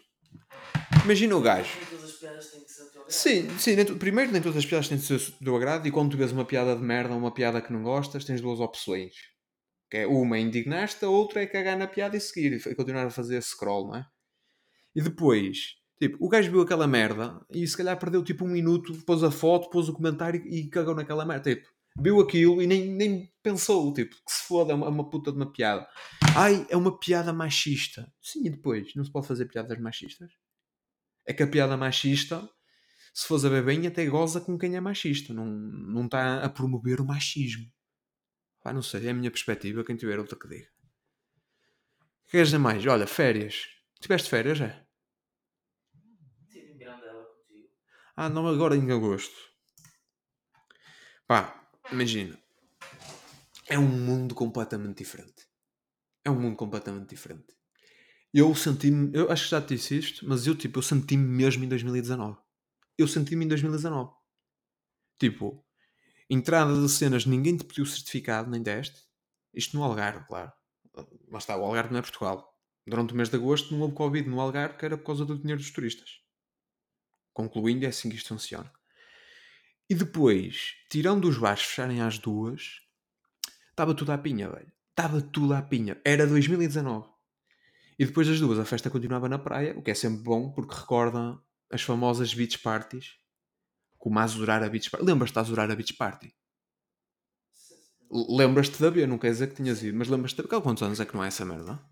Imagina 1.08 1.38
o 1.38 1.42
gajo. 1.42 1.70
Nem 1.78 1.86
todas 1.86 2.04
as 2.04 2.18
piadas 2.18 2.52
têm 2.52 2.60
que 2.60 2.70
ser 2.70 2.84
do 2.84 2.90
teu 2.90 3.02
agrado. 3.02 3.14
Sim, 3.14 3.60
sim 3.60 3.76
nem 3.78 3.86
primeiro 3.86 4.32
nem 4.34 4.42
todas 4.42 4.58
as 4.58 4.66
piadas 4.66 4.90
têm 4.90 4.98
de 4.98 5.06
ser 5.06 5.34
do 5.40 5.56
agrado 5.56 5.88
e 5.88 5.92
quando 5.92 6.12
tu 6.12 6.18
vês 6.18 6.34
uma 6.34 6.44
piada 6.44 6.76
de 6.76 6.82
merda 6.82 7.14
ou 7.14 7.18
uma 7.18 7.34
piada 7.34 7.62
que 7.62 7.72
não 7.72 7.82
gostas, 7.82 8.26
tens 8.26 8.42
duas 8.42 8.60
opções. 8.60 9.14
Que 9.90 10.00
é 10.00 10.08
uma 10.08 10.36
é 10.36 10.42
indignar-te, 10.42 11.06
a 11.06 11.10
outra 11.10 11.42
é 11.42 11.48
cagar 11.48 11.78
na 11.78 11.88
piada 11.88 12.18
e 12.18 12.20
seguir 12.20 12.62
e 12.68 12.76
continuar 12.76 13.06
a 13.06 13.10
fazer 13.10 13.42
scroll, 13.42 13.88
não 13.88 13.96
é? 13.96 14.06
E 14.94 15.02
depois, 15.02 15.76
tipo, 15.98 16.18
o 16.20 16.28
gajo 16.28 16.52
viu 16.52 16.60
aquela 16.60 16.86
merda 16.86 17.40
e 17.52 17.66
se 17.66 17.78
calhar 17.78 17.98
perdeu 17.98 18.22
tipo 18.22 18.44
um 18.44 18.50
minuto, 18.50 18.94
pôs 19.06 19.24
a 19.24 19.32
foto, 19.32 19.70
pôs 19.70 19.88
o 19.88 19.94
comentário 19.94 20.46
e 20.46 20.68
cagou 20.68 20.94
naquela 20.94 21.26
merda. 21.26 21.56
Tipo, 21.56 21.70
viu 22.02 22.20
aquilo 22.20 22.62
e 22.62 22.68
nem, 22.68 22.92
nem 22.92 23.32
pensou, 23.42 23.94
tipo, 23.94 24.14
que 24.14 24.34
se 24.34 24.46
foda, 24.46 24.74
é 24.74 24.76
uma, 24.76 24.88
é 24.88 24.90
uma 24.90 25.10
puta 25.10 25.32
de 25.32 25.38
uma 25.38 25.50
piada. 25.50 25.88
Ai, 26.36 26.68
é 26.70 26.76
uma 26.76 27.00
piada 27.00 27.32
machista. 27.32 28.12
Sim, 28.22 28.46
e 28.46 28.50
depois? 28.50 28.94
Não 28.94 29.06
se 29.06 29.12
pode 29.12 29.26
fazer 29.26 29.46
piadas 29.46 29.80
machistas? 29.80 30.30
É 31.28 31.34
que 31.34 31.44
a 31.44 31.48
piada 31.48 31.76
machista, 31.76 32.50
se 33.14 33.28
fores 33.28 33.44
a 33.44 33.50
ver 33.50 33.66
bem, 33.66 33.86
até 33.86 34.06
goza 34.06 34.40
com 34.40 34.58
quem 34.58 34.78
é 34.78 34.80
machista. 34.80 35.34
Não, 35.34 35.46
não 35.46 36.06
está 36.06 36.42
a 36.42 36.50
promover 36.50 37.02
o 37.02 37.06
machismo. 37.06 37.70
Pá, 38.64 38.72
não 38.72 38.82
sei, 38.82 39.08
é 39.08 39.10
a 39.10 39.14
minha 39.14 39.30
perspectiva. 39.30 39.84
Quem 39.84 39.98
tiver 39.98 40.18
outra 40.18 40.40
que 40.40 40.48
diga. 40.48 40.70
Que 42.26 42.32
queres 42.32 42.48
dizer 42.48 42.60
mais? 42.60 42.86
Olha, 42.86 43.06
férias. 43.06 43.68
Tiveste 44.00 44.30
férias, 44.30 44.62
é? 44.62 44.86
Tive 46.50 46.72
em 46.72 46.78
Mirandela 46.78 47.26
contigo. 47.26 47.70
Ah, 48.16 48.30
não, 48.30 48.48
agora 48.48 48.76
em 48.76 48.90
agosto. 48.90 49.36
Pá, 51.28 51.70
imagina. 51.92 52.42
É 53.68 53.78
um 53.78 53.88
mundo 53.88 54.34
completamente 54.34 55.00
diferente. 55.00 55.46
É 56.24 56.32
um 56.32 56.40
mundo 56.40 56.56
completamente 56.56 57.10
diferente. 57.10 57.57
Eu 58.34 58.54
senti-me, 58.54 59.12
eu 59.14 59.32
acho 59.32 59.46
que 59.46 59.52
já 59.52 59.62
te 59.62 59.76
disse 59.76 59.98
isto, 59.98 60.28
mas 60.28 60.46
eu 60.46 60.56
tipo, 60.56 60.80
eu 60.80 60.84
senti-me 60.84 61.24
mesmo 61.24 61.64
em 61.64 61.68
2019. 61.68 62.38
Eu 62.98 63.08
senti-me 63.08 63.46
em 63.46 63.48
2019. 63.48 64.12
Tipo, 65.20 65.66
entrada 66.30 66.80
de 66.80 66.90
cenas, 66.90 67.26
ninguém 67.26 67.58
te 67.58 67.64
pediu 67.64 67.86
certificado 67.86 68.50
nem 68.50 68.62
teste. 68.62 69.02
Isto 69.54 69.78
no 69.78 69.84
Algarve, 69.84 70.26
claro. 70.28 70.52
Lá 71.30 71.38
está, 71.38 71.58
o 71.58 71.64
Algarve 71.64 71.92
não 71.92 72.00
é 72.00 72.02
Portugal. 72.02 72.54
Durante 72.86 73.14
o 73.14 73.16
mês 73.16 73.30
de 73.30 73.36
agosto 73.36 73.74
não 73.74 73.82
houve 73.82 73.96
Covid 73.96 74.30
no 74.30 74.40
Algarve, 74.40 74.78
que 74.78 74.86
era 74.86 74.98
por 74.98 75.06
causa 75.06 75.26
do 75.26 75.38
dinheiro 75.38 75.62
dos 75.62 75.72
turistas. 75.72 76.22
Concluindo, 77.34 77.86
é 77.86 77.90
assim 77.90 78.10
que 78.10 78.16
isto 78.16 78.30
funciona. 78.30 78.72
E 79.90 79.96
depois, 79.96 80.76
tirando 80.90 81.26
os 81.26 81.38
bares 81.38 81.64
fecharem 81.64 82.02
às 82.02 82.18
duas, 82.18 82.82
estava 83.70 83.94
tudo 83.94 84.12
à 84.12 84.18
pinha, 84.18 84.50
velho. 84.50 84.72
Estava 84.90 85.22
tudo 85.22 85.54
à 85.54 85.62
pinha. 85.62 86.02
Era 86.04 86.26
2019. 86.28 87.17
E 88.00 88.06
depois 88.06 88.28
das 88.28 88.40
duas, 88.40 88.60
a 88.60 88.66
festa 88.66 88.90
continuava 88.90 89.28
na 89.28 89.40
praia, 89.40 89.78
o 89.78 89.82
que 89.82 89.90
é 89.90 89.96
sempre 89.96 90.24
bom, 90.24 90.52
porque 90.52 90.76
recorda 90.76 91.42
as 91.72 91.82
famosas 91.82 92.34
beach 92.34 92.60
parties. 92.60 93.16
Como 93.98 94.20
a 94.20 94.24
Azurar 94.24 94.64
a 94.64 94.70
Beach 94.70 94.92
Party. 94.92 95.06
Lembras-te 95.06 95.34
da 95.34 95.64
a 95.64 95.76
Beach 95.76 95.94
Party? 95.96 96.34
Lembras-te 98.10 98.78
de 98.78 98.86
haver, 98.86 99.08
não 99.08 99.18
quer 99.18 99.32
dizer 99.32 99.50
que 99.50 99.56
tinhas 99.56 99.82
ido, 99.82 99.98
mas 99.98 100.08
lembras-te 100.08 100.42
de... 100.42 100.48
Quantos 100.48 100.84
anos 100.84 101.00
é 101.00 101.06
que 101.06 101.16
não 101.16 101.24
é 101.24 101.28
essa 101.28 101.44
merda? 101.44 101.84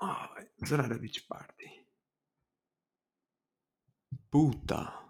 Ai, 0.00 0.48
Azurar 0.62 0.92
a 0.92 0.98
Beach 0.98 1.26
Party. 1.26 1.88
Puta. 4.30 5.03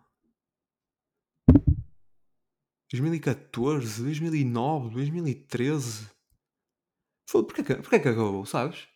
2014, 3.00 4.02
2009, 4.02 4.90
2013. 4.94 6.08
Foda, 7.28 7.46
porquê 7.46 7.62
que, 7.64 7.74
porquê 7.76 7.98
que 8.00 8.08
acabou, 8.08 8.44
sabes? 8.46 8.86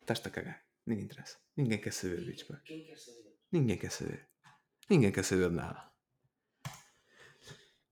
Estás-te 0.00 0.28
a 0.28 0.30
cagar. 0.30 0.62
Ninguém 0.86 1.04
interessa. 1.04 1.38
Ninguém 1.56 1.80
quer 1.80 1.92
saber 1.92 2.24
Beach 2.24 2.44
Party. 2.44 2.64
Quem 2.64 2.84
quer 2.84 2.96
saber? 2.96 3.38
Ninguém 3.52 3.78
quer 3.78 3.90
saber. 3.90 4.28
Ninguém 4.90 5.12
quer 5.12 5.24
saber 5.24 5.48
de 5.50 5.56
nada. 5.56 5.90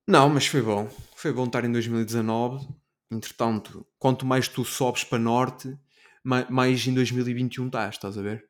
Não, 0.07 0.29
mas 0.29 0.47
foi 0.47 0.63
bom. 0.63 0.89
Foi 1.15 1.33
bom 1.33 1.45
estar 1.47 1.65
em 1.65 1.73
2019. 1.73 2.67
Entretanto, 3.11 3.87
quanto 3.99 4.25
mais 4.27 4.49
tu 4.49 4.65
sobes 4.65 5.05
para 5.05 5.19
norte, 5.19 5.77
ma- 6.23 6.49
mais 6.51 6.87
em 6.87 6.95
2021 6.95 7.67
estás, 7.67 7.95
estás 7.97 8.19
a 8.19 8.23
ver? 8.23 8.49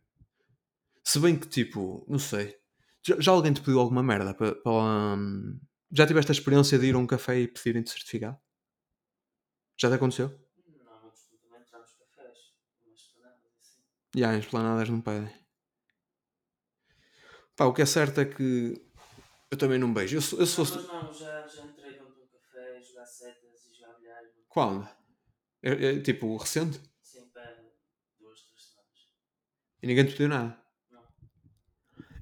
Se 1.05 1.19
bem 1.19 1.39
que, 1.39 1.49
tipo, 1.49 2.05
não 2.09 2.19
sei. 2.19 2.57
Já, 3.07 3.19
já 3.21 3.33
alguém 3.33 3.53
te 3.53 3.61
pediu 3.61 3.81
alguma 3.81 4.03
merda 4.03 4.35
para. 4.35 4.55
para, 4.55 5.17
hum, 5.19 5.59
já 5.93 6.07
tiveste 6.07 6.31
a 6.33 6.35
experiência 6.35 6.79
de 6.79 6.87
ir 6.87 6.95
a 6.95 6.99
um 6.99 7.07
café 7.07 7.39
e 7.41 7.49
pedirem-te 7.49 7.91
certificado? 7.91 8.39
Já 9.81 9.89
te 9.91 9.95
aconteceu? 9.97 10.29
Não, 10.85 11.03
mas 11.05 11.21
também 11.43 11.61
entramos 11.61 11.93
cafés. 11.93 12.39
Umas 12.87 13.03
planadas 13.13 13.53
assim. 13.59 13.83
E 14.17 14.25
há, 14.25 14.35
em 14.35 14.39
esplanadas 14.41 14.89
não 14.89 15.01
pedem. 15.01 15.33
Pá, 17.57 17.65
o 17.67 17.73
que 17.75 17.83
é 17.83 17.87
certo 17.87 18.21
é 18.21 18.25
que 18.25 18.75
eu 19.51 19.59
também 19.59 19.79
não 19.79 19.93
beijo. 19.93 20.17
Eu, 20.17 20.23
sou- 20.23 20.41
eu 20.41 20.47
sou. 20.47 20.67
Não, 20.67 20.83
mas 20.83 21.01
não, 21.03 21.15
já, 21.19 21.49
já 21.49 21.65
entrei 21.65 21.93
dentro 21.93 22.15
de 22.15 22.21
um 22.23 22.27
café, 22.29 22.83
jogar 22.83 23.07
setas 23.07 23.67
e 23.67 23.75
jogar 23.75 23.95
bilhar. 23.99 24.23
Quando? 24.49 24.89
É, 25.63 25.71
é, 25.97 26.01
tipo, 26.01 26.37
recente? 26.37 26.81
Sem 27.03 27.29
pé, 27.31 27.43
duas, 28.19 28.41
três 28.43 28.63
semanas. 28.71 29.01
E 29.83 29.87
ninguém 29.87 30.07
te 30.07 30.13
pediu 30.13 30.29
nada? 30.29 30.59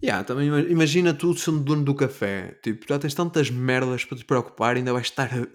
Yeah, 0.02 0.22
também 0.24 0.46
ima- 0.48 0.60
imagina 0.60 1.12
tu 1.14 1.34
sendo 1.36 1.60
dono 1.64 1.84
do 1.84 1.94
café. 1.94 2.52
Tipo, 2.62 2.86
já 2.88 2.98
tens 2.98 3.14
tantas 3.14 3.50
merdas 3.50 4.04
para 4.04 4.16
te 4.18 4.24
preocupar, 4.24 4.76
ainda 4.76 4.92
vais 4.92 5.06
estar 5.06 5.26
a, 5.32 5.46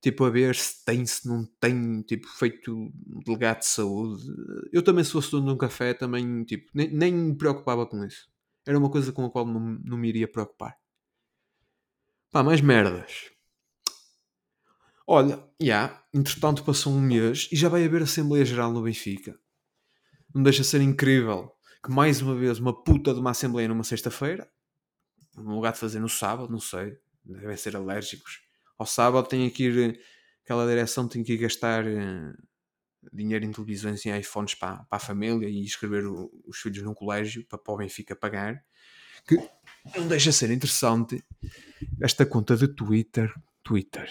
tipo, 0.00 0.24
a 0.24 0.30
ver 0.30 0.54
se 0.56 0.84
tem, 0.84 1.06
se 1.06 1.26
não 1.28 1.44
tem, 1.60 2.02
tipo, 2.02 2.26
feito 2.28 2.90
delegado 3.24 3.60
de 3.60 3.66
saúde. 3.66 4.24
Eu 4.72 4.82
também, 4.82 5.04
se 5.04 5.12
fosse 5.12 5.30
dono 5.30 5.46
de 5.46 5.52
um 5.52 5.56
café, 5.58 5.94
também, 5.94 6.44
tipo, 6.44 6.70
nem, 6.74 6.90
nem 6.90 7.12
me 7.14 7.36
preocupava 7.36 7.86
com 7.86 8.04
isso. 8.04 8.28
Era 8.66 8.78
uma 8.78 8.90
coisa 8.90 9.12
com 9.12 9.24
a 9.24 9.30
qual 9.30 9.46
não, 9.46 9.60
não 9.84 9.96
me 9.98 10.08
iria 10.08 10.28
preocupar. 10.28 10.76
Pá, 12.30 12.40
mais 12.44 12.60
merdas. 12.60 13.12
Olha, 15.06 15.42
já, 15.60 16.02
entretanto 16.12 16.64
passou 16.64 16.92
um 16.92 17.00
mês 17.00 17.48
e 17.52 17.56
já 17.56 17.68
vai 17.68 17.84
haver 17.84 18.02
Assembleia 18.02 18.44
Geral 18.44 18.72
no 18.72 18.82
Benfica. 18.82 19.38
Não 20.34 20.42
deixa 20.42 20.62
de 20.62 20.68
ser 20.68 20.82
incrível 20.82 21.55
que 21.86 21.92
mais 21.92 22.20
uma 22.20 22.34
vez 22.34 22.58
uma 22.58 22.72
puta 22.74 23.14
de 23.14 23.20
uma 23.20 23.30
Assembleia 23.30 23.68
numa 23.68 23.84
sexta-feira, 23.84 24.50
no 25.36 25.54
lugar 25.54 25.72
de 25.72 25.78
fazer 25.78 26.00
no 26.00 26.08
sábado, 26.08 26.50
não 26.50 26.58
sei, 26.60 26.98
devem 27.24 27.56
ser 27.56 27.76
alérgicos. 27.76 28.40
Ao 28.78 28.84
sábado 28.86 29.28
tem 29.28 29.48
que 29.50 29.64
ir, 29.64 30.00
aquela 30.44 30.66
direção 30.66 31.06
tem 31.06 31.22
que 31.22 31.34
ir 31.34 31.38
gastar 31.38 31.86
eh, 31.86 32.34
dinheiro 33.12 33.44
em 33.44 33.52
televisões 33.52 34.04
e 34.04 34.10
iPhones 34.18 34.54
para, 34.54 34.78
para 34.84 34.96
a 34.96 34.98
família 34.98 35.48
e 35.48 35.64
escrever 35.64 36.06
o- 36.06 36.30
os 36.46 36.58
filhos 36.58 36.82
num 36.82 36.92
colégio 36.94 37.44
para, 37.46 37.58
para 37.58 37.74
o 37.74 37.76
Benfica 37.76 38.16
pagar. 38.16 38.64
Que 39.26 39.36
não 39.96 40.08
deixa 40.08 40.30
de 40.30 40.36
ser 40.36 40.50
interessante 40.50 41.22
esta 42.00 42.26
conta 42.26 42.56
de 42.56 42.68
Twitter. 42.68 43.32
Twitter. 43.62 44.08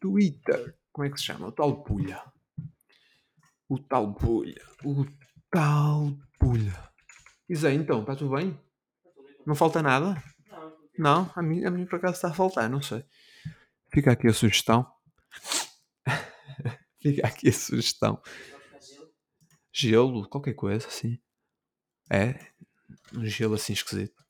Twitter. 0.00 0.74
Como 0.92 1.06
é 1.06 1.10
que 1.10 1.18
se 1.18 1.24
chama? 1.24 1.46
O 1.48 1.52
tal 1.52 1.82
Pulha. 1.82 2.22
O 3.68 3.78
tal 3.78 4.14
Pulha. 4.14 4.62
O 4.84 5.04
tal 5.54 6.18
Pulha. 6.36 6.74
E 7.48 7.54
Zé, 7.54 7.72
então, 7.72 8.00
está 8.00 8.16
tudo 8.16 8.34
bem? 8.34 8.58
Não 9.46 9.54
falta 9.54 9.80
nada? 9.80 10.20
Não, 10.98 11.30
a 11.34 11.42
mim, 11.42 11.64
a 11.64 11.70
mim 11.70 11.86
por 11.86 11.96
acaso 11.96 12.14
está 12.14 12.28
a 12.28 12.34
faltar, 12.34 12.68
não 12.68 12.82
sei. 12.82 13.04
Fica 13.92 14.10
aqui 14.10 14.26
a 14.26 14.32
sugestão. 14.32 14.84
Fica 17.00 17.26
aqui 17.26 17.48
a 17.48 17.52
sugestão. 17.52 18.20
Gelo? 19.72 20.28
Qualquer 20.28 20.54
coisa 20.54 20.88
assim. 20.88 21.20
É, 22.10 22.34
um 23.12 23.24
gelo 23.24 23.54
assim 23.54 23.74
esquisito. 23.74 24.24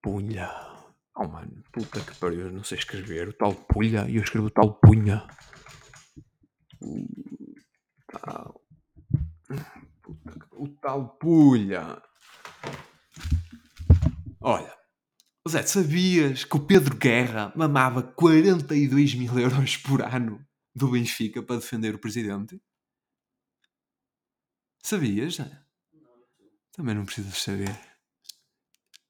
Punha. 0.00 0.48
Oh 1.16 1.26
mano, 1.26 1.62
puta 1.72 2.00
que 2.00 2.14
pariu, 2.18 2.52
não 2.52 2.62
sei 2.62 2.78
escrever. 2.78 3.28
O 3.28 3.32
tal 3.32 3.52
pulha 3.52 4.08
e 4.08 4.16
eu 4.16 4.22
escrevo 4.22 4.46
o 4.46 4.50
tal 4.50 4.74
punha. 4.74 5.26
O 6.80 7.04
tal. 8.06 8.62
O 10.52 10.68
tal 10.68 11.16
pulha. 11.18 12.02
Olha, 14.40 14.78
Zé, 15.48 15.62
sabias 15.62 16.44
que 16.44 16.56
o 16.56 16.66
Pedro 16.66 16.96
Guerra 16.96 17.52
mamava 17.56 18.02
42 18.02 19.14
mil 19.14 19.38
euros 19.38 19.76
por 19.78 20.02
ano 20.02 20.46
do 20.74 20.90
Benfica 20.90 21.42
para 21.42 21.56
defender 21.56 21.94
o 21.94 21.98
presidente? 21.98 22.60
Sabias. 24.82 25.38
Também 26.72 26.94
não 26.94 27.04
precisas 27.04 27.42
saber. 27.42 27.78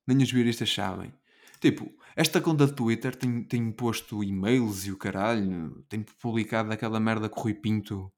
Nem 0.07 0.23
os 0.23 0.31
viaristas 0.31 0.73
sabem. 0.73 1.13
Tipo, 1.61 1.93
esta 2.17 2.41
conta 2.41 2.67
de 2.67 2.73
Twitter 2.73 3.15
tem, 3.15 3.43
tem 3.43 3.73
posto 3.73 4.23
e-mails 4.23 4.87
e 4.87 4.93
o 4.93 4.97
caralho. 4.97 5.85
Tem 5.89 6.03
publicado 6.03 6.73
aquela 6.73 7.01
merda 7.01 7.29
que 7.29 7.37
o 7.37 7.43
Rui 7.43 7.55
Pinto 7.55 8.13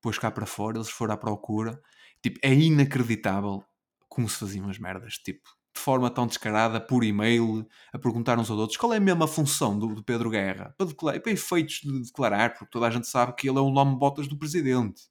pôs 0.00 0.18
cá 0.18 0.30
para 0.30 0.46
fora. 0.46 0.78
Eles 0.78 0.90
foram 0.90 1.14
à 1.14 1.16
procura. 1.16 1.80
Tipo, 2.24 2.40
é 2.40 2.54
inacreditável 2.54 3.62
como 4.08 4.26
se 4.26 4.38
faziam 4.38 4.70
as 4.70 4.78
merdas. 4.78 5.18
Tipo, 5.18 5.46
de 5.74 5.78
forma 5.78 6.08
tão 6.08 6.26
descarada, 6.26 6.80
por 6.80 7.04
e-mail, 7.04 7.68
a 7.92 7.98
perguntar 7.98 8.38
uns 8.38 8.48
aos 8.48 8.58
outros 8.58 8.78
qual 8.78 8.94
é 8.94 8.96
a 8.96 9.26
função 9.26 9.78
do, 9.78 9.88
do 9.88 10.02
Pedro 10.02 10.30
Guerra. 10.30 10.74
Para, 10.78 10.86
declarar, 10.86 11.20
para 11.20 11.32
efeitos 11.32 11.82
de 11.82 12.00
declarar, 12.00 12.54
porque 12.54 12.70
toda 12.70 12.86
a 12.86 12.90
gente 12.90 13.06
sabe 13.06 13.34
que 13.34 13.46
ele 13.46 13.58
é 13.58 13.60
o 13.60 13.68
nome 13.68 13.98
botas 13.98 14.26
do 14.26 14.38
presidente. 14.38 15.02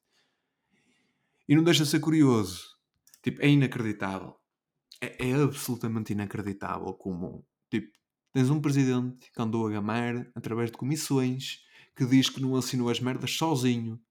E 1.48 1.56
não 1.56 1.64
deixa 1.64 1.84
de 1.84 1.92
ser 1.92 2.00
curioso. 2.00 2.66
Tipo, 3.22 3.44
é 3.44 3.48
inacreditável. 3.48 4.36
É, 5.00 5.30
é 5.30 5.34
absolutamente 5.36 6.14
inacreditável 6.14 6.96
como, 6.96 7.46
tipo, 7.70 7.92
tens 8.32 8.50
um 8.50 8.60
presidente 8.60 9.32
que 9.32 9.40
andou 9.40 9.68
a 9.68 9.70
gamar 9.70 10.26
através 10.34 10.72
de 10.72 10.78
comissões 10.78 11.60
que 11.96 12.08
diz 12.08 12.28
que 12.28 12.42
não 12.42 12.56
assinou 12.56 12.90
as 12.90 13.00
merdas 13.00 13.36
sozinho. 13.36 14.02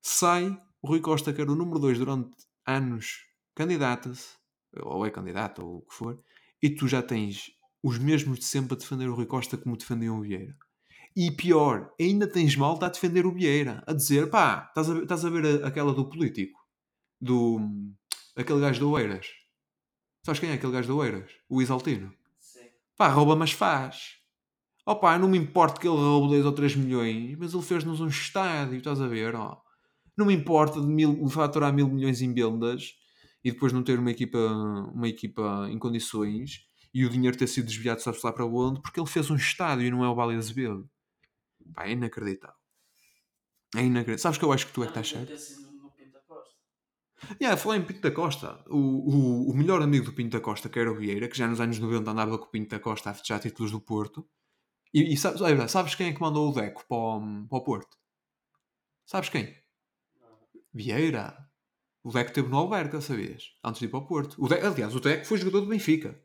Sai, 0.00 0.56
o 0.82 0.88
Rui 0.88 1.00
Costa, 1.00 1.32
que 1.32 1.40
era 1.40 1.50
o 1.52 1.56
número 1.56 1.78
2 1.78 1.98
durante 1.98 2.30
anos 2.66 3.24
candidata-se, 3.54 4.34
ou 4.82 5.04
é 5.04 5.10
candidata, 5.10 5.62
ou 5.62 5.78
o 5.78 5.82
que 5.82 5.94
for, 5.94 6.22
e 6.62 6.70
tu 6.70 6.86
já 6.88 7.02
tens 7.02 7.50
os 7.82 7.98
mesmos 7.98 8.38
de 8.38 8.44
sempre 8.44 8.74
a 8.74 8.78
defender 8.78 9.08
o 9.08 9.14
Rui 9.14 9.26
Costa 9.26 9.56
como 9.56 9.76
defendiam 9.76 10.18
o 10.18 10.22
Vieira. 10.22 10.54
E 11.16 11.30
pior, 11.30 11.92
ainda 12.00 12.26
tens 12.30 12.54
malta 12.56 12.86
a 12.86 12.88
defender 12.88 13.26
o 13.26 13.32
Vieira, 13.34 13.82
a 13.86 13.92
dizer, 13.92 14.30
pá, 14.30 14.66
estás 14.68 14.88
a, 14.90 14.94
ver- 14.94 15.02
estás 15.02 15.24
a 15.24 15.30
ver 15.30 15.64
a- 15.64 15.66
aquela 15.68 15.92
do 15.92 16.08
político, 16.08 16.58
do 17.20 17.58
aquele 18.36 18.60
gajo 18.60 18.80
do 18.80 18.90
Oeiras. 18.92 19.26
Sabes 20.24 20.38
quem 20.40 20.50
é 20.50 20.54
aquele 20.54 20.72
gajo 20.72 20.88
do 20.88 20.96
Oeiras? 20.98 21.32
O 21.48 21.60
Isaltino. 21.60 22.12
Sim. 22.38 22.68
Pá, 22.96 23.08
rouba, 23.08 23.34
mas 23.34 23.52
faz. 23.52 24.18
Opa, 24.86 25.18
não 25.18 25.28
me 25.28 25.38
importa 25.38 25.80
que 25.80 25.88
ele 25.88 25.96
roube 25.96 26.28
2 26.28 26.44
ou 26.46 26.52
3 26.52 26.76
milhões, 26.76 27.36
mas 27.38 27.54
ele 27.54 27.62
fez-nos 27.62 28.00
um 28.00 28.08
estádio, 28.08 28.78
estás 28.78 29.00
a 29.00 29.06
ver? 29.08 29.34
Ó. 29.34 29.60
Não 30.20 30.26
me 30.26 30.34
importa 30.34 30.78
de 30.78 30.86
mil, 30.86 31.24
de 31.24 31.32
faturar 31.32 31.72
mil 31.72 31.88
milhões 31.88 32.20
em 32.20 32.34
vendas 32.34 32.92
e 33.42 33.50
depois 33.50 33.72
não 33.72 33.82
ter 33.82 33.98
uma 33.98 34.10
equipa, 34.10 34.36
uma 34.92 35.08
equipa 35.08 35.66
em 35.70 35.78
condições 35.78 36.66
e 36.92 37.06
o 37.06 37.08
dinheiro 37.08 37.38
ter 37.38 37.46
sido 37.46 37.64
desviado, 37.64 38.02
sabe-se 38.02 38.26
lá 38.26 38.30
para 38.30 38.44
onde, 38.44 38.82
porque 38.82 39.00
ele 39.00 39.08
fez 39.08 39.30
um 39.30 39.36
estádio 39.36 39.86
e 39.86 39.90
não 39.90 40.04
é 40.04 40.08
o 40.10 40.14
Vale 40.14 40.36
Azevedo. 40.36 40.86
Pá, 41.74 41.86
é 41.86 41.92
inacreditável. 41.92 42.54
É 43.74 43.80
inacreditável. 43.80 44.18
Sabes 44.18 44.36
que 44.36 44.44
eu 44.44 44.52
acho 44.52 44.66
que 44.66 44.74
tu 44.74 44.82
é 44.82 44.86
que 44.88 44.90
estás 44.90 45.08
certo? 45.08 45.32
Yeah, 47.40 47.56
falar 47.56 47.78
em 47.78 47.82
Pinto 47.82 48.02
da 48.02 48.10
Costa, 48.10 48.62
o, 48.68 48.76
o, 48.76 49.50
o 49.50 49.56
melhor 49.56 49.80
amigo 49.80 50.04
do 50.04 50.12
Pinto 50.12 50.36
da 50.36 50.44
Costa, 50.44 50.68
que 50.68 50.78
era 50.78 50.92
o 50.92 50.96
Vieira, 50.96 51.28
que 51.28 51.38
já 51.38 51.48
nos 51.48 51.62
anos 51.62 51.78
90 51.78 52.10
andava 52.10 52.36
com 52.36 52.44
o 52.44 52.50
Pinto 52.50 52.68
da 52.68 52.78
Costa 52.78 53.08
a 53.08 53.14
festejar 53.14 53.40
títulos 53.40 53.72
do 53.72 53.80
Porto, 53.80 54.28
e, 54.92 55.14
e 55.14 55.16
sabes, 55.16 55.40
olha, 55.40 55.66
sabes 55.66 55.94
quem 55.94 56.08
é 56.08 56.12
que 56.12 56.20
mandou 56.20 56.50
o 56.50 56.52
Deco 56.52 56.84
para 56.86 56.96
o, 56.98 57.46
para 57.48 57.58
o 57.58 57.64
Porto? 57.64 57.96
Sabes 59.06 59.30
quem? 59.30 59.59
Vieira. 60.72 61.48
O 62.02 62.10
Deco 62.10 62.32
teve 62.32 62.48
no 62.48 62.56
Alberca, 62.56 63.00
sabias? 63.00 63.54
Antes 63.62 63.80
de 63.80 63.86
ir 63.86 63.88
para 63.88 64.00
o 64.00 64.06
Porto. 64.06 64.42
O 64.42 64.48
Deco, 64.48 64.66
aliás, 64.66 64.94
o 64.94 65.00
Deco 65.00 65.26
foi 65.26 65.38
jogador 65.38 65.60
do 65.60 65.66
Benfica. 65.66 66.20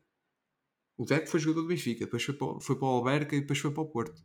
O 0.96 1.04
Deco 1.04 1.28
foi 1.28 1.40
jogador 1.40 1.62
do 1.62 1.68
Benfica, 1.68 2.04
depois 2.04 2.24
foi 2.24 2.34
para, 2.34 2.60
foi 2.60 2.76
para 2.76 2.88
o 2.88 2.90
Alberca 2.90 3.36
e 3.36 3.40
depois 3.40 3.58
foi 3.58 3.70
para 3.70 3.82
o 3.82 3.90
Porto. 3.90 4.24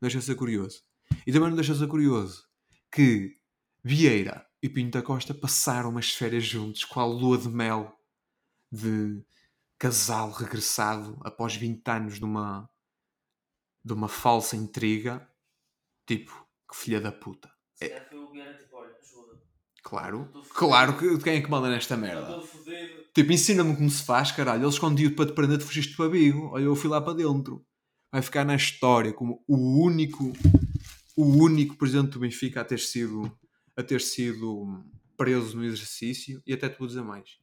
Deixa 0.00 0.20
ser 0.20 0.34
curioso. 0.34 0.82
E 1.26 1.32
também 1.32 1.48
não 1.48 1.56
deixa 1.56 1.74
ser 1.74 1.86
curioso 1.86 2.48
que 2.90 3.38
Vieira 3.82 4.46
e 4.62 4.68
Pinto 4.68 4.98
da 4.98 5.02
Costa 5.04 5.32
passaram 5.32 5.90
umas 5.90 6.10
férias 6.10 6.44
juntos, 6.44 6.84
com 6.84 7.00
a 7.00 7.06
lua 7.06 7.38
de 7.38 7.48
mel 7.48 7.98
de 8.70 9.22
casal 9.78 10.30
regressado 10.30 11.18
após 11.24 11.56
20 11.56 11.88
anos 11.88 12.18
de 12.18 12.24
uma, 12.24 12.68
de 13.82 13.92
uma 13.92 14.08
falsa 14.08 14.56
intriga. 14.56 15.26
Tipo, 16.06 16.46
que 16.68 16.76
filha 16.76 17.00
da 17.00 17.12
puta. 17.12 17.50
Se 17.74 17.88
calhar 17.88 18.08
foi 18.08 18.18
o 18.18 18.30
Vieira 18.30 18.54
tipo, 18.58 18.76
olha, 18.76 18.96
ajuda. 18.96 19.40
Claro, 19.82 20.30
claro 20.54 20.96
que 20.98 21.18
quem 21.18 21.36
é 21.36 21.40
que 21.40 21.50
manda 21.50 21.68
nesta 21.68 21.96
merda? 21.96 22.40
Tipo, 23.14 23.32
ensina-me 23.32 23.74
como 23.74 23.90
se 23.90 24.02
faz, 24.04 24.30
caralho. 24.30 24.62
Eles 24.62 24.74
escondiam 24.74 25.12
para 25.14 25.26
te 25.26 25.32
prender, 25.32 25.58
tu 25.58 25.64
fugiste 25.64 25.96
para 25.96 26.10
Bigo. 26.10 26.50
Olha, 26.52 26.64
eu 26.64 26.76
fui 26.76 26.88
lá 26.88 27.00
para 27.00 27.14
dentro. 27.14 27.64
Vai 28.12 28.22
ficar 28.22 28.44
na 28.44 28.54
história 28.54 29.12
como 29.12 29.42
o 29.48 29.82
único, 29.82 30.32
o 31.16 31.24
único 31.24 31.76
presidente 31.76 32.12
do 32.12 32.20
Benfica 32.20 32.60
a 32.60 32.64
ter 32.64 32.78
sido, 32.78 33.36
a 33.76 33.82
ter 33.82 34.00
sido 34.00 34.84
preso 35.16 35.56
no 35.56 35.64
exercício. 35.64 36.42
E 36.46 36.52
até 36.52 36.68
te 36.68 36.78
vou 36.78 36.86
dizer 36.86 37.02
mais. 37.02 37.38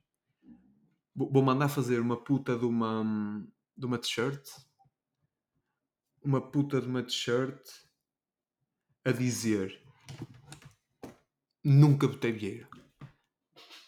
Vou 1.15 1.32
vou 1.32 1.44
mandar 1.44 1.70
fazer 1.70 2.00
uma 2.00 2.17
puta 2.24 2.58
de 2.58 2.65
uma, 2.65 3.44
de 3.75 3.86
uma 3.86 3.98
t-shirt. 3.98 4.48
Uma 6.24 6.41
puta 6.41 6.79
de 6.79 6.88
uma 6.88 7.03
t-shirt 7.03 7.62
a 9.03 9.12
dizer 9.12 9.87
nunca 11.64 12.08
botei 12.08 12.32
Vieira. 12.32 12.68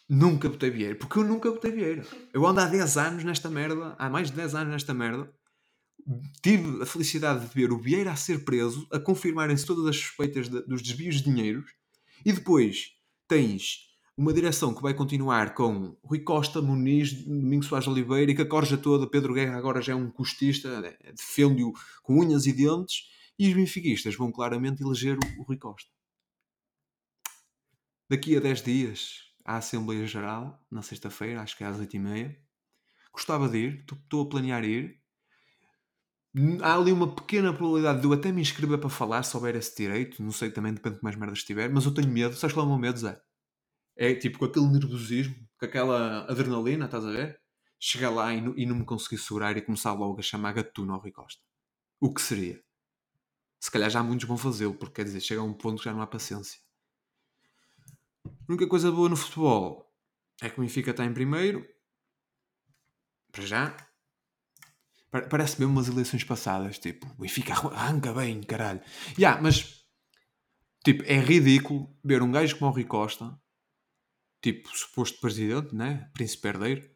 Nunca 0.10 0.50
botei 0.50 0.70
Vieira. 0.70 0.96
Porque 0.96 1.20
eu 1.20 1.24
nunca 1.24 1.52
botei 1.52 1.72
Vieira. 1.72 2.06
Eu 2.34 2.46
ando 2.46 2.60
há 2.62 2.66
10 2.66 2.98
anos 2.98 3.24
nesta 3.24 3.50
merda, 3.50 3.96
há 3.98 4.10
mais 4.10 4.30
de 4.30 4.36
10 4.38 4.56
anos 4.56 4.74
nesta 4.74 4.94
merda. 4.94 5.32
Tive 6.42 6.82
a 6.82 6.86
felicidade 6.86 7.48
de 7.48 7.54
ver 7.54 7.72
o 7.72 7.78
Vieira 7.78 8.12
a 8.12 8.16
ser 8.16 8.44
preso, 8.44 8.88
a 8.92 9.00
confirmarem-se 9.00 9.66
todas 9.66 9.86
as 9.86 9.96
suspeitas 9.98 10.50
de- 10.50 10.62
dos 10.66 10.82
desvios 10.82 11.16
de 11.18 11.24
dinheiros, 11.26 11.72
e 12.26 12.32
depois 12.34 12.94
tens 13.28 13.88
uma 14.18 14.34
direção 14.34 14.74
que 14.74 14.82
vai 14.82 14.94
continuar 14.94 15.54
com 15.54 15.96
Rui 16.04 16.20
Costa, 16.20 16.62
Muniz, 16.62 17.14
Domingos 17.14 17.68
Soares 17.68 17.88
Oliveira 17.88 18.32
e 18.32 18.36
que 18.36 18.42
a 18.42 18.46
corja 18.48 18.78
toda, 18.78 19.08
Pedro 19.10 19.34
Guerra 19.34 19.58
agora 19.58 19.82
já 19.82 19.94
é 19.94 19.96
um 19.96 20.10
custista, 20.10 20.68
eh, 21.04 21.14
defende-o 21.14 21.72
com 22.02 22.20
unhas 22.20 22.46
e 22.48 22.52
dentes, 22.54 23.04
e 23.38 23.48
os 23.48 23.54
benfiquistas 23.54 24.16
vão 24.16 24.32
claramente 24.32 24.82
eleger 24.84 25.18
o 25.38 25.44
Rui 25.44 25.58
Costa. 25.58 25.90
Daqui 28.10 28.36
a 28.36 28.40
10 28.42 28.62
dias, 28.62 29.02
à 29.46 29.58
Assembleia 29.58 30.06
Geral, 30.06 30.62
na 30.70 30.82
sexta-feira, 30.82 31.42
acho 31.42 31.56
que 31.58 31.64
é 31.64 31.68
às 31.68 31.80
8h30. 31.80 32.38
Gostava 33.14 33.50
de 33.50 33.58
ir, 33.60 33.74
estou- 33.82 34.24
a 34.24 34.30
planear 34.30 34.64
ir. 34.66 35.02
Há 36.62 36.76
ali 36.76 36.92
uma 36.92 37.14
pequena 37.14 37.52
probabilidade 37.54 38.02
de 38.02 38.06
eu 38.08 38.14
até 38.14 38.32
me 38.32 38.42
inscrever 38.42 38.78
para 38.80 38.90
falar, 38.90 39.24
se 39.24 39.36
houver 39.36 39.56
esse 39.56 39.76
direito. 39.76 40.22
Não 40.22 40.32
sei, 40.32 40.52
também 40.52 40.74
depende 40.74 40.98
de 40.98 41.04
mais 41.04 41.16
merdas 41.16 41.40
estiver. 41.40 41.70
Mas 41.72 41.86
eu 41.86 41.94
tenho 41.94 42.08
medo. 42.10 42.36
Sabes 42.36 42.54
qual 42.54 42.66
é 42.66 42.68
o 42.68 42.72
meu 42.72 42.80
medo, 42.80 43.00
Zé? 43.00 43.20
É 43.98 44.16
tipo 44.16 44.40
com 44.40 44.46
aquele 44.46 44.68
nervosismo, 44.68 45.36
com 45.60 45.66
aquela 45.66 46.26
adrenalina, 46.32 46.86
estás 46.86 47.06
a 47.06 47.12
ver? 47.12 47.40
Chegar 47.80 48.12
lá 48.12 48.34
e, 48.34 48.42
não- 48.42 48.56
e 48.58 48.66
não 48.66 48.78
me 48.78 48.86
conseguir 48.86 49.20
segurar 49.20 49.58
e 49.58 49.62
começar 49.64 49.94
logo 49.94 50.20
a 50.20 50.24
chamar 50.24 50.54
gatuno 50.54 50.94
ao 50.94 51.02
Rui 51.02 51.12
Costa. 51.12 51.42
O 52.02 52.14
que 52.14 52.22
seria? 52.22 52.62
Se 53.60 53.72
calhar 53.72 53.90
já 53.90 54.04
muitos 54.04 54.28
vão 54.28 54.38
fazê-lo, 54.38 54.76
porque 54.76 54.96
quer 54.96 55.06
dizer, 55.06 55.22
chega 55.22 55.42
a 55.42 55.44
um 55.46 55.54
ponto 55.54 55.80
que 55.80 55.86
já 55.86 55.94
não 55.94 56.02
há 56.02 56.08
paciência. 56.08 56.60
A 58.50 58.52
única 58.52 58.68
coisa 58.68 58.92
boa 58.92 59.08
no 59.08 59.16
futebol 59.16 59.94
é 60.42 60.50
que 60.50 60.60
o 60.60 60.64
Benfica 60.64 60.90
está 60.92 61.06
em 61.06 61.14
primeiro. 61.14 61.64
Para 63.32 63.46
já. 63.46 63.78
Pa- 65.12 65.22
Parece 65.28 65.60
mesmo 65.60 65.74
umas 65.74 65.88
eleições 65.88 66.24
passadas. 66.24 66.80
Tipo, 66.80 67.06
o 67.08 67.22
Benfica 67.22 67.54
arran- 67.54 67.76
arranca 67.76 68.12
bem, 68.14 68.42
caralho. 68.42 68.82
Ya, 69.18 69.40
mas. 69.42 69.86
Tipo, 70.84 71.04
é 71.04 71.20
ridículo 71.20 71.96
ver 72.04 72.22
um 72.24 72.32
gajo 72.32 72.58
como 72.58 72.72
o 72.72 72.74
Rui 72.74 72.86
Costa, 72.86 73.38
tipo, 74.42 74.70
suposto 74.76 75.20
presidente, 75.20 75.76
né? 75.76 76.10
Príncipe 76.14 76.48
herdeiro, 76.48 76.90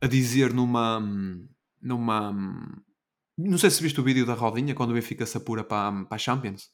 a 0.00 0.06
dizer 0.06 0.54
numa. 0.54 1.00
numa. 1.82 2.32
Não 3.36 3.58
sei 3.58 3.70
se 3.70 3.82
viste 3.82 4.00
o 4.00 4.04
vídeo 4.04 4.24
da 4.24 4.34
rodinha 4.34 4.74
quando 4.74 4.90
o 4.90 4.94
Benfica 4.94 5.26
se 5.26 5.36
apura 5.36 5.64
para, 5.64 6.04
para 6.06 6.14
a 6.14 6.18
Champions. 6.18 6.70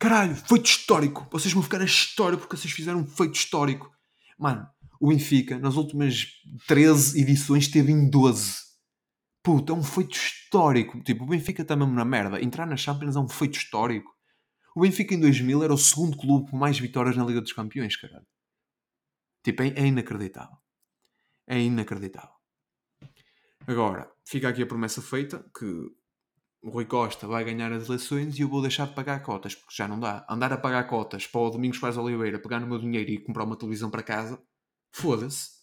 Caralho, 0.00 0.34
feito 0.34 0.64
histórico. 0.64 1.28
Vocês 1.30 1.52
vão 1.52 1.62
ficar 1.62 1.82
a 1.82 1.84
história 1.84 2.38
porque 2.38 2.56
vocês 2.56 2.72
fizeram 2.72 3.00
um 3.00 3.06
feito 3.06 3.34
histórico. 3.34 3.94
Mano, 4.38 4.66
o 4.98 5.08
Benfica, 5.08 5.58
nas 5.58 5.76
últimas 5.76 6.26
13 6.66 7.20
edições, 7.20 7.68
teve 7.68 7.92
em 7.92 8.08
12. 8.08 8.60
Puta, 9.42 9.74
é 9.74 9.76
um 9.76 9.82
feito 9.82 10.16
histórico. 10.16 11.02
Tipo, 11.02 11.24
o 11.24 11.26
Benfica 11.26 11.60
está 11.60 11.76
mesmo 11.76 11.92
na 11.92 12.06
merda. 12.06 12.42
Entrar 12.42 12.64
na 12.66 12.78
Champions 12.78 13.14
é 13.14 13.20
um 13.20 13.28
feito 13.28 13.58
histórico. 13.58 14.10
O 14.74 14.80
Benfica 14.80 15.14
em 15.14 15.20
2000 15.20 15.64
era 15.64 15.74
o 15.74 15.78
segundo 15.78 16.16
clube 16.16 16.50
com 16.50 16.56
mais 16.56 16.78
vitórias 16.78 17.14
na 17.14 17.24
Liga 17.26 17.42
dos 17.42 17.52
Campeões, 17.52 17.94
caralho. 17.94 18.26
Tipo, 19.44 19.62
é, 19.64 19.68
é 19.68 19.86
inacreditável. 19.86 20.56
É 21.46 21.60
inacreditável. 21.60 22.34
Agora, 23.66 24.10
fica 24.24 24.48
aqui 24.48 24.62
a 24.62 24.66
promessa 24.66 25.02
feita 25.02 25.44
que 25.58 25.66
o 26.62 26.70
Rui 26.70 26.84
Costa 26.84 27.26
vai 27.26 27.44
ganhar 27.44 27.72
as 27.72 27.88
eleições 27.88 28.38
e 28.38 28.42
eu 28.42 28.48
vou 28.48 28.60
deixar 28.60 28.86
de 28.86 28.94
pagar 28.94 29.20
cotas, 29.22 29.54
porque 29.54 29.74
já 29.74 29.88
não 29.88 29.98
dá. 29.98 30.26
Andar 30.28 30.52
a 30.52 30.58
pagar 30.58 30.84
cotas 30.86 31.26
para 31.26 31.40
o 31.40 31.50
Domingos 31.50 31.78
Paz 31.78 31.96
Oliveira 31.96 32.38
pegar 32.38 32.60
no 32.60 32.66
meu 32.66 32.78
dinheiro 32.78 33.10
e 33.10 33.18
comprar 33.18 33.44
uma 33.44 33.56
televisão 33.56 33.90
para 33.90 34.02
casa, 34.02 34.40
foda-se. 34.94 35.60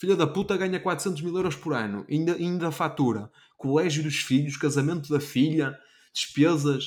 Filha 0.00 0.16
da 0.16 0.26
puta 0.26 0.56
ganha 0.56 0.78
400 0.80 1.20
mil 1.22 1.36
euros 1.36 1.56
por 1.56 1.74
ano, 1.74 2.06
ainda, 2.08 2.34
ainda 2.34 2.70
fatura 2.70 3.30
colégio 3.56 4.04
dos 4.04 4.16
filhos, 4.18 4.56
casamento 4.56 5.08
da 5.12 5.18
filha, 5.20 5.76
despesas, 6.14 6.84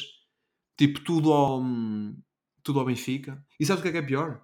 tipo 0.78 1.02
tudo 1.02 1.34
ao, 1.34 1.62
tudo 2.64 2.80
ao 2.80 2.86
Benfica. 2.86 3.44
E 3.60 3.66
sabes 3.66 3.82
o 3.82 3.84
que 3.84 3.90
é 3.90 3.92
que 3.92 3.98
é 3.98 4.02
pior? 4.02 4.42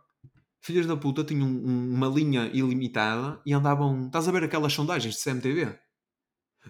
Filhas 0.62 0.86
da 0.86 0.98
puta 0.98 1.24
tinham 1.24 1.48
um- 1.48 1.94
uma 1.94 2.08
linha 2.08 2.48
ilimitada 2.54 3.42
e 3.46 3.54
andavam. 3.54 4.08
Estás 4.08 4.28
a 4.28 4.32
ver 4.32 4.44
aquelas 4.44 4.74
sondagens 4.74 5.16
de 5.16 5.22
CMTV? 5.22 5.80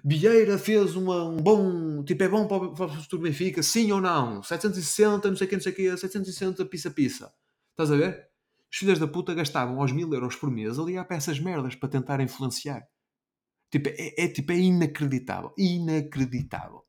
Vieira 0.03 0.57
fez 0.57 0.95
uma, 0.95 1.25
um 1.25 1.38
bom. 1.38 2.03
Tipo, 2.03 2.23
é 2.23 2.29
bom 2.29 2.47
para 2.47 2.57
o, 2.57 2.73
para 2.73 2.86
o 2.86 3.01
futuro 3.01 3.23
Benfica, 3.23 3.62
sim 3.63 3.91
ou 3.91 4.01
não? 4.01 4.41
760, 4.43 5.29
não 5.29 5.36
sei 5.36 5.47
o 5.47 5.49
que, 5.49 5.55
não 5.55 5.62
sei 5.62 5.71
o 5.71 5.75
que, 5.75 5.97
760 5.97 6.65
pisa-pisa. 6.65 7.31
Estás 7.71 7.91
a 7.91 7.95
ver? 7.95 8.27
Os 8.71 8.77
filhos 8.77 8.99
da 8.99 9.07
puta 9.07 9.33
gastavam 9.33 9.79
aos 9.79 9.91
mil 9.91 10.13
euros 10.13 10.36
por 10.36 10.51
mês 10.51 10.77
a 10.77 10.83
ligar 10.83 11.05
para 11.05 11.17
essas 11.17 11.39
merdas 11.39 11.75
para 11.75 11.89
tentar 11.89 12.19
influenciar. 12.19 12.83
Tipo, 13.71 13.89
é, 13.89 14.13
é, 14.17 14.27
tipo, 14.27 14.51
é 14.51 14.57
inacreditável. 14.57 15.53
Inacreditável. 15.57 16.83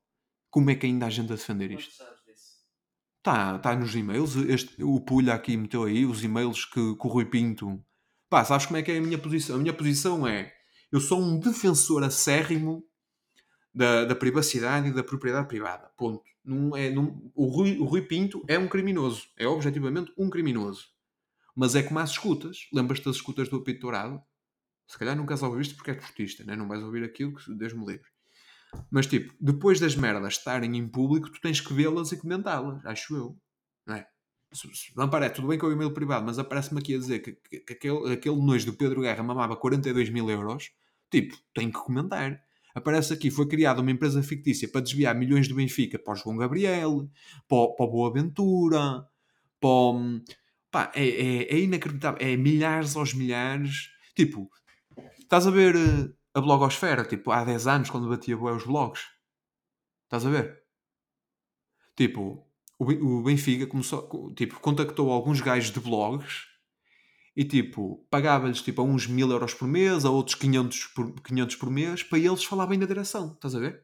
Como 0.49 0.69
é 0.69 0.75
que 0.75 0.85
ainda 0.85 1.05
há 1.05 1.09
gente 1.09 1.31
a 1.31 1.35
defender 1.35 1.71
isto? 1.71 2.03
Está 3.17 3.59
tá 3.59 3.75
nos 3.75 3.93
e-mails. 3.95 4.35
Este, 4.35 4.83
o 4.83 4.99
Pulha 5.01 5.33
aqui 5.33 5.55
meteu 5.55 5.83
aí 5.83 6.05
os 6.05 6.23
e-mails 6.23 6.65
que, 6.65 6.95
que 6.95 7.07
o 7.07 7.09
Rui 7.09 7.25
Pinto. 7.25 7.83
Pá, 8.29 8.45
sabes 8.45 8.65
como 8.65 8.77
é 8.77 8.81
que 8.81 8.91
é 8.91 8.97
a 8.97 9.01
minha 9.01 9.17
posição? 9.17 9.57
A 9.57 9.59
minha 9.59 9.73
posição 9.73 10.25
é: 10.25 10.51
eu 10.91 10.99
sou 10.99 11.21
um 11.21 11.39
defensor 11.39 12.03
acérrimo 12.03 12.83
da, 13.73 14.05
da 14.05 14.15
privacidade 14.15 14.89
e 14.89 14.93
da 14.93 15.03
propriedade 15.03 15.47
privada. 15.47 15.89
Ponto. 15.97 16.23
Não 16.43 16.75
é, 16.75 16.89
o, 17.35 17.45
Rui, 17.47 17.77
o 17.77 17.85
Rui 17.85 18.01
Pinto 18.01 18.43
é 18.47 18.57
um 18.57 18.67
criminoso. 18.67 19.27
É 19.37 19.47
objetivamente 19.47 20.11
um 20.17 20.29
criminoso. 20.29 20.87
Mas 21.55 21.75
é 21.75 21.83
como 21.83 21.99
as 21.99 22.11
escutas. 22.11 22.67
Lembras-te 22.73 23.05
das 23.05 23.17
escutas 23.17 23.49
do 23.49 23.57
apito 23.57 23.81
dourado? 23.81 24.21
Se 24.87 24.97
calhar 24.97 25.15
queres 25.25 25.43
ouvir 25.43 25.61
isto 25.61 25.75
porque 25.75 25.91
é 25.91 25.95
desportista, 25.95 26.43
né? 26.43 26.55
não 26.55 26.67
vais 26.67 26.81
ouvir 26.81 27.03
aquilo 27.03 27.35
que 27.35 27.53
Deus 27.53 27.73
me 27.73 27.85
livre. 27.85 28.07
Mas 28.89 29.05
tipo, 29.05 29.33
depois 29.39 29.79
das 29.79 29.95
merdas 29.95 30.33
estarem 30.33 30.75
em 30.77 30.87
público, 30.87 31.29
tu 31.31 31.39
tens 31.41 31.61
que 31.61 31.73
vê-las 31.73 32.11
e 32.11 32.17
comentá-las, 32.17 32.83
acho 32.85 33.15
eu. 33.15 33.37
Não 33.85 33.95
é? 33.95 34.07
Não 34.95 35.09
parece, 35.09 35.35
tudo 35.35 35.47
bem 35.47 35.59
com 35.59 35.67
o 35.67 35.71
e-mail 35.71 35.93
privado, 35.93 36.25
mas 36.25 36.39
aparece-me 36.39 36.79
aqui 36.79 36.95
a 36.95 36.97
dizer 36.97 37.19
que, 37.19 37.33
que- 37.33 37.59
que 37.59 37.73
aquele, 37.73 38.13
aquele 38.13 38.35
nojo 38.41 38.65
do 38.65 38.73
Pedro 38.73 39.01
Guerra 39.01 39.21
mamava 39.21 39.55
42 39.55 40.09
mil 40.09 40.27
euros. 40.29 40.71
Tipo, 41.11 41.37
tenho 41.53 41.71
que 41.71 41.79
comentar. 41.79 42.41
Aparece 42.79 43.13
aqui, 43.13 43.29
foi 43.31 43.47
criada 43.47 43.81
uma 43.81 43.91
empresa 43.91 44.21
fictícia 44.23 44.67
para 44.69 44.81
desviar 44.81 45.15
milhões 45.15 45.47
do 45.47 45.55
Benfica 45.55 45.99
para 45.99 46.13
o 46.13 46.15
João 46.15 46.37
Gabriel, 46.37 47.09
para, 47.47 47.67
para 47.75 47.85
o 47.85 47.91
Boaventura, 47.91 49.05
para 49.59 49.69
o... 49.69 50.21
Pá, 50.71 50.91
é, 50.95 51.07
é, 51.07 51.55
é 51.55 51.59
inacreditável. 51.59 52.19
É 52.25 52.35
milhares 52.37 52.95
aos 52.95 53.13
milhares. 53.13 53.89
Tipo, 54.15 54.49
estás 55.19 55.47
a 55.47 55.51
ver 55.51 55.75
eh, 55.75 56.11
a 56.33 56.41
blogosfera, 56.41 57.05
tipo, 57.05 57.31
há 57.31 57.43
10 57.43 57.67
anos, 57.67 57.89
quando 57.89 58.09
batia 58.09 58.37
bué 58.37 58.53
os 58.53 58.65
blogs. 58.65 59.01
Estás 60.05 60.25
a 60.25 60.29
ver? 60.29 60.63
Tipo, 61.95 62.45
o 62.77 62.85
Ben- 62.85 63.01
o 63.01 63.21
Benfica 63.23 63.67
começou, 63.67 64.03
co- 64.03 64.33
tipo, 64.33 64.59
contactou 64.59 65.11
alguns 65.11 65.41
gajos 65.41 65.71
de 65.71 65.79
blogs 65.79 66.47
e, 67.39 67.45
tipo, 67.45 68.05
pagava-lhes, 68.11 68.61
tipo, 68.61 68.81
a 68.81 68.83
uns 68.83 69.07
mil 69.07 69.31
euros 69.31 69.53
por 69.53 69.65
mês, 69.65 70.03
a 70.03 70.09
outros 70.09 70.35
500 70.35 70.87
por, 70.87 71.13
500 71.21 71.55
por 71.55 71.71
mês, 71.71 72.03
para 72.03 72.19
eles 72.19 72.43
falarem 72.43 72.77
na 72.77 72.85
direção. 72.85 73.31
Estás 73.31 73.55
a 73.55 73.59
ver? 73.59 73.81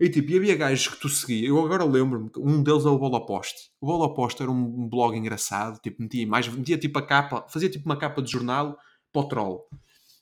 E, 0.00 0.08
tipo, 0.08 0.32
e 0.32 0.36
havia 0.36 0.56
gajos 0.56 0.88
que 0.88 1.00
tu 1.00 1.08
seguias. 1.08 1.48
Eu 1.48 1.64
agora 1.64 1.84
lembro-me, 1.84 2.28
um 2.36 2.60
deles 2.64 2.84
é 2.84 2.88
o 2.88 2.98
Bola 2.98 3.24
Post. 3.24 3.70
O 3.80 3.86
Bola 3.86 4.12
Post 4.12 4.42
era 4.42 4.50
um 4.50 4.82
um 4.82 4.88
blog 4.88 5.16
engraçado, 5.16 5.78
tipo, 5.80 6.02
metia 6.02 6.26
mais, 6.26 6.48
metia, 6.48 6.76
tipo, 6.76 6.98
a 6.98 7.06
capa, 7.06 7.46
fazia, 7.48 7.70
tipo, 7.70 7.86
uma 7.86 7.96
capa 7.96 8.20
de 8.20 8.32
jornal 8.32 8.76
para 9.12 9.22
o 9.22 9.28
troll. 9.28 9.68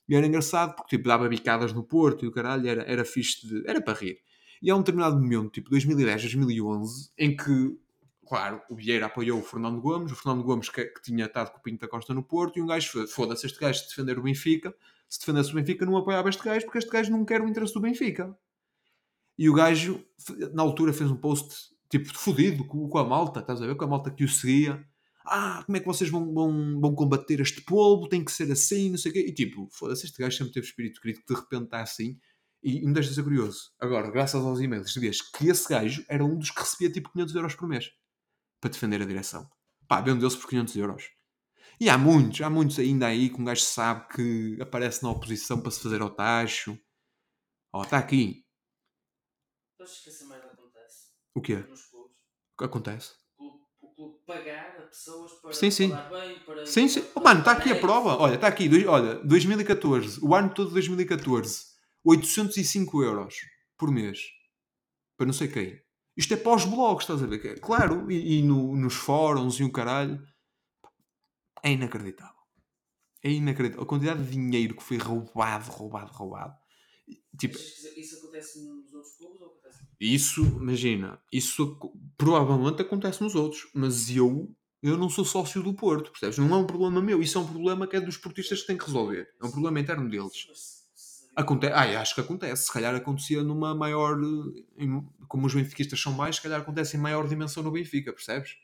E 0.07 0.15
era 0.15 0.27
engraçado 0.27 0.77
porque 0.77 0.99
tipo, 0.99 1.09
dava 1.09 1.27
bicadas 1.27 1.73
no 1.73 1.83
Porto 1.83 2.27
e 2.27 2.29
o 2.29 2.31
caralho 2.31 2.69
era, 2.69 2.83
era 2.83 3.07
fixe 3.07 3.49
de. 3.49 3.67
era 3.67 3.81
para 3.81 3.99
rir. 3.99 4.19
E 4.61 4.71
há 4.71 4.77
um 4.77 4.81
determinado 4.81 5.17
momento, 5.19 5.49
tipo 5.49 5.71
2010, 5.71 6.21
2011, 6.21 7.11
em 7.17 7.35
que, 7.35 7.79
claro, 8.25 8.61
o 8.71 8.75
Vieira 8.75 9.07
apoiou 9.07 9.39
o 9.39 9.43
Fernando 9.43 9.81
Gomes, 9.81 10.13
o 10.13 10.17
Fernando 10.17 10.43
Gomes 10.43 10.69
que, 10.69 10.85
que 10.85 11.03
tinha 11.03 11.27
estado 11.27 11.53
com 11.53 11.59
o 11.59 11.63
Pinto 11.63 11.81
da 11.81 11.89
Costa 11.89 12.13
no 12.15 12.23
Porto, 12.23 12.59
e 12.59 12.63
um 12.63 12.67
gajo, 12.67 13.07
foda-se, 13.07 13.47
este 13.47 13.59
gajo 13.59 13.81
se 13.81 13.89
defender 13.89 14.19
o 14.19 14.23
Benfica, 14.23 14.75
se 15.09 15.21
defendesse 15.21 15.53
o 15.53 15.55
Benfica 15.55 15.87
não 15.87 15.97
apoiava 15.97 16.29
este 16.29 16.43
gajo 16.43 16.65
porque 16.65 16.79
este 16.79 16.91
gajo 16.91 17.11
não 17.11 17.25
quer 17.25 17.41
o 17.41 17.49
interesse 17.49 17.75
do 17.75 17.81
Benfica. 17.81 18.37
E 19.39 19.49
o 19.49 19.55
gajo, 19.55 20.05
na 20.53 20.63
altura, 20.63 20.93
fez 20.93 21.11
um 21.11 21.17
post 21.17 21.73
tipo 21.89 22.13
fodido 22.19 22.65
com, 22.65 22.89
com 22.89 22.99
a 22.99 23.05
malta, 23.05 23.41
estás 23.41 23.61
a 23.61 23.67
ver? 23.67 23.77
Com 23.77 23.85
a 23.85 23.89
malta 23.89 24.11
que 24.11 24.25
o 24.25 24.29
seguia. 24.29 24.85
Ah, 25.25 25.63
como 25.65 25.77
é 25.77 25.81
que 25.81 25.87
vocês 25.87 26.11
vão, 26.11 26.33
vão, 26.33 26.81
vão 26.81 26.95
combater 26.95 27.41
este 27.41 27.63
povo? 27.63 28.09
Tem 28.09 28.25
que 28.25 28.33
ser 28.33 28.51
assim, 28.51 28.91
não 28.91 28.99
sei 28.99 29.11
o 29.11 29.15
quê. 29.15 29.21
E 29.21 29.33
tipo, 29.33 29.69
foda-se, 29.71 30.07
este 30.07 30.21
gajo 30.21 30.37
sempre 30.37 30.53
teve 30.53 30.67
espírito 30.67 31.01
crítico, 31.01 31.33
de 31.33 31.41
repente 31.41 31.65
está 31.65 31.81
assim. 31.81 32.19
E 32.63 32.85
me 32.87 32.93
deixa 32.93 33.13
ser 33.13 33.23
curioso. 33.23 33.73
Agora, 33.79 34.11
graças 34.11 34.43
aos 34.43 34.61
e-mails, 34.61 34.93
sabias 34.93 35.21
que 35.21 35.49
esse 35.49 35.69
gajo 35.69 36.05
era 36.09 36.25
um 36.25 36.39
dos 36.39 36.51
que 36.51 36.61
recebia 36.61 36.91
tipo 36.91 37.11
500 37.13 37.35
euros 37.35 37.55
por 37.55 37.69
mês 37.69 37.91
para 38.65 38.71
defender 38.73 39.03
a 39.03 39.05
direção. 39.05 39.47
Pá, 39.87 40.01
vendeu-se 40.01 40.39
por 40.39 40.49
500 40.49 40.75
euros. 40.77 41.11
E 41.79 41.91
há 41.91 41.99
muitos, 41.99 42.41
há 42.41 42.49
muitos 42.49 42.79
ainda 42.79 43.07
aí 43.09 43.29
que 43.29 43.39
um 43.39 43.45
gajo 43.45 43.61
sabe 43.61 44.09
que 44.09 44.57
aparece 44.59 45.03
na 45.03 45.11
oposição 45.11 45.61
para 45.61 45.71
se 45.71 45.81
fazer 45.83 46.01
ao 46.01 46.09
tacho. 46.09 46.79
Ó, 47.75 47.83
está 47.83 47.99
aqui. 47.99 48.43
Mas 49.79 50.01
que 50.01 50.09
essa 50.09 50.25
merda 50.27 50.47
acontece 50.47 51.09
O 51.35 51.43
quê? 51.43 51.57
nos 51.57 51.85
clubes. 51.91 52.17
O 52.55 52.57
que 52.59 52.65
acontece? 52.65 53.13
O 53.37 53.95
clube, 53.95 54.25
pagar 54.27 54.79
a 54.79 54.83
pessoas 54.87 55.33
para 55.43 55.53
Sim, 55.53 55.71
sim. 55.71 55.89
bem, 56.11 56.39
para... 56.47 56.65
Sim, 56.65 56.89
sim. 56.89 57.05
Oh, 57.15 57.21
mano, 57.21 57.41
está 57.41 57.53
aqui 57.53 57.69
a 57.69 57.73
para- 57.73 57.81
prova. 57.81 58.17
Olha, 58.17 58.37
está 58.37 58.47
aqui. 58.49 58.69
Olha, 58.87 59.17
2014. 59.17 60.21
O 60.23 60.35
ano 60.35 60.55
todo 60.55 60.69
de 60.69 60.75
2014. 60.75 61.65
805 62.03 63.03
euros 63.03 63.35
por 63.77 63.91
mês. 63.91 64.21
Para 65.19 65.27
não 65.27 65.35
sei 65.35 65.49
quem. 65.49 65.84
Isto 66.17 66.35
é 66.35 66.37
para 66.37 66.55
os 66.57 66.65
blogs, 66.65 67.03
estás 67.05 67.23
a 67.23 67.27
ver? 67.27 67.45
É- 67.45 67.55
Claro, 67.59 68.11
e, 68.11 68.39
e 68.39 68.43
no- 68.43 68.77
nos 68.77 68.95
fóruns 68.95 69.59
e 69.61 69.65
o 69.65 69.73
caralho. 69.73 70.23
É 71.63 71.73
inacreditável. 71.73 72.35
É 73.23 73.31
inacreditável. 73.31 73.85
A 73.85 73.89
quantidade 73.89 74.23
de 74.25 74.31
dinheiro 74.31 74.77
que 74.77 74.83
foi 74.83 74.99
roubado, 74.99 75.71
roubado, 75.71 76.13
roubado. 76.13 76.55
Tipo, 77.39 77.57
isso 77.59 78.17
acontece 78.19 78.61
nos 78.65 78.93
outros 78.95 79.17
clubes 79.17 79.41
ou 79.41 79.49
acontece? 79.49 79.79
isso, 80.01 80.43
imagina, 80.43 81.21
isso 81.33 81.79
provavelmente 82.17 82.81
acontece 82.83 83.23
nos 83.23 83.35
outros, 83.35 83.69
mas 83.75 84.09
eu, 84.11 84.55
eu 84.83 84.97
não 84.97 85.11
sou 85.11 85.25
sócio 85.25 85.63
do 85.63 85.75
Porto, 85.75 86.11
percebes? 86.11 86.39
Não 86.39 86.55
é 86.55 86.59
um 86.59 86.67
problema 86.67 87.01
meu, 87.03 87.21
isso 87.21 87.37
é 87.39 87.41
um 87.41 87.47
problema 87.47 87.87
que 87.87 87.97
é 87.97 88.01
dos 88.01 88.17
portistas 88.17 88.61
que 88.63 88.67
têm 88.69 88.79
que 88.79 88.85
resolver. 88.87 89.29
É 89.41 89.45
um 89.47 89.51
problema 89.51 89.81
interno 89.81 90.09
deles. 90.09 90.47
Acontece, 91.37 91.73
ah, 91.75 92.01
acho 92.01 92.15
que 92.15 92.21
acontece. 92.21 92.67
Se 92.67 92.73
calhar 92.73 92.95
acontecia 92.95 93.43
numa 93.43 93.75
maior. 93.75 94.17
como 95.29 95.47
os 95.47 95.55
benfiquistas 95.55 96.01
são 96.01 96.13
mais, 96.13 96.37
se 96.37 96.43
calhar 96.43 96.61
acontece 96.61 96.97
em 96.97 97.01
maior 97.01 97.27
dimensão 97.29 97.63
no 97.63 97.73
Benfica, 97.73 98.13
percebes? 98.13 98.57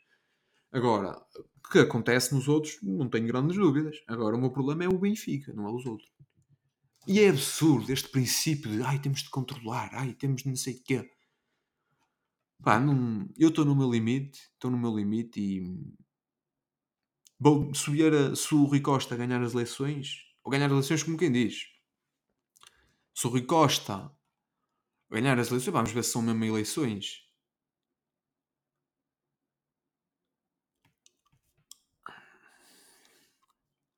Agora, 0.72 1.20
o 1.36 1.68
que 1.68 1.80
acontece 1.80 2.32
nos 2.34 2.46
outros, 2.46 2.78
não 2.82 3.08
tenho 3.08 3.26
grandes 3.26 3.56
dúvidas. 3.56 3.96
Agora, 4.06 4.36
o 4.36 4.40
meu 4.40 4.50
problema 4.50 4.84
é 4.84 4.88
o 4.88 4.98
Benfica, 4.98 5.52
não 5.52 5.66
é 5.66 5.72
os 5.72 5.84
outros. 5.84 6.08
E 7.06 7.20
é 7.20 7.28
absurdo 7.28 7.92
este 7.92 8.08
princípio 8.08 8.70
de 8.70 8.82
ai, 8.82 8.98
temos 9.00 9.22
de 9.22 9.30
controlar, 9.30 9.90
ai, 9.92 10.14
temos 10.14 10.42
de 10.42 10.48
não 10.48 10.56
sei 10.56 10.74
o 10.74 10.82
quê. 10.84 11.10
Pá, 12.62 12.80
eu 13.38 13.48
estou 13.48 13.64
no 13.64 13.74
meu 13.74 13.90
limite, 13.90 14.38
estou 14.52 14.70
no 14.70 14.78
meu 14.78 14.94
limite 14.94 15.40
e. 15.40 15.62
Vou, 17.38 17.74
se, 17.74 17.90
vier 17.90 18.12
a, 18.12 18.36
se 18.36 18.54
o 18.54 18.64
Rui 18.64 18.80
Costa 18.80 19.16
ganhar 19.16 19.42
as 19.42 19.54
eleições, 19.54 20.26
ou 20.44 20.52
ganhar 20.52 20.66
as 20.66 20.72
eleições 20.72 21.02
como 21.02 21.16
quem 21.16 21.32
diz, 21.32 21.69
se 23.20 23.26
o 23.26 23.30
Rui 23.30 23.42
Costa 23.42 23.96
ganhar 25.10 25.38
as 25.38 25.48
eleições, 25.50 25.72
vamos 25.74 25.92
ver 25.92 26.02
se 26.04 26.12
são 26.12 26.22
mesmo 26.22 26.44
eleições. 26.44 27.28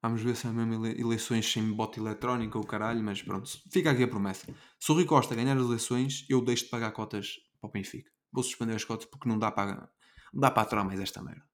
Vamos 0.02 0.22
ver 0.22 0.34
se 0.36 0.46
é 0.46 0.50
mesmo 0.50 0.74
ele- 0.84 1.00
eleições 1.00 1.50
sem 1.50 1.72
bote 1.72 2.00
eletrónico 2.00 2.58
ou 2.58 2.64
caralho, 2.66 3.02
mas 3.02 3.22
pronto. 3.22 3.48
Fica 3.70 3.90
aqui 3.90 4.02
a 4.02 4.08
promessa. 4.08 4.46
Se 4.80 4.90
o 4.90 4.94
Rui 4.94 5.04
Costa 5.04 5.34
ganhar 5.34 5.56
as 5.56 5.62
eleições, 5.64 6.26
eu 6.28 6.40
deixo 6.44 6.64
de 6.64 6.70
pagar 6.70 6.92
cotas 6.92 7.36
para 7.60 7.68
o 7.68 7.72
Benfica. 7.72 8.10
Vou 8.32 8.42
suspender 8.42 8.74
as 8.74 8.84
cotas 8.84 9.06
porque 9.06 9.28
não 9.28 9.38
dá 9.38 9.50
para, 9.52 9.88
não 10.32 10.40
dá 10.40 10.50
para 10.50 10.62
aturar 10.62 10.84
mais 10.84 11.00
esta 11.00 11.22
merda. 11.22 11.44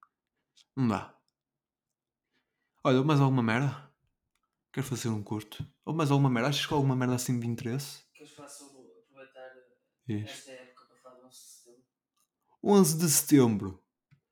Não 0.77 0.89
dá. 0.89 1.15
Olha, 2.83 3.05
mais 3.05 3.21
alguma 3.21 3.41
merda? 3.43 3.88
Quero 4.79 4.87
fazer 4.87 5.09
um 5.09 5.25
curto. 5.25 5.67
Ou 5.85 5.93
mais 5.93 6.09
alguma 6.09 6.31
merda? 6.31 6.51
Achas 6.51 6.65
que 6.65 6.73
há 6.73 6.77
alguma 6.77 6.95
merda 6.95 7.17
assim 7.17 7.41
de 7.41 7.49
interesse? 7.49 8.05
Queres 8.15 8.33
falar 8.33 8.49
sobre 8.49 8.79
aproveitar 8.79 9.51
Diz. 10.07 10.31
esta 10.31 10.53
época 10.53 10.85
para 10.87 10.97
falar 10.99 11.15
do 11.17 11.27
11 11.27 11.37
de 11.37 11.49
setembro? 11.49 11.85
11 12.63 12.99
de 12.99 13.11
setembro. 13.11 13.85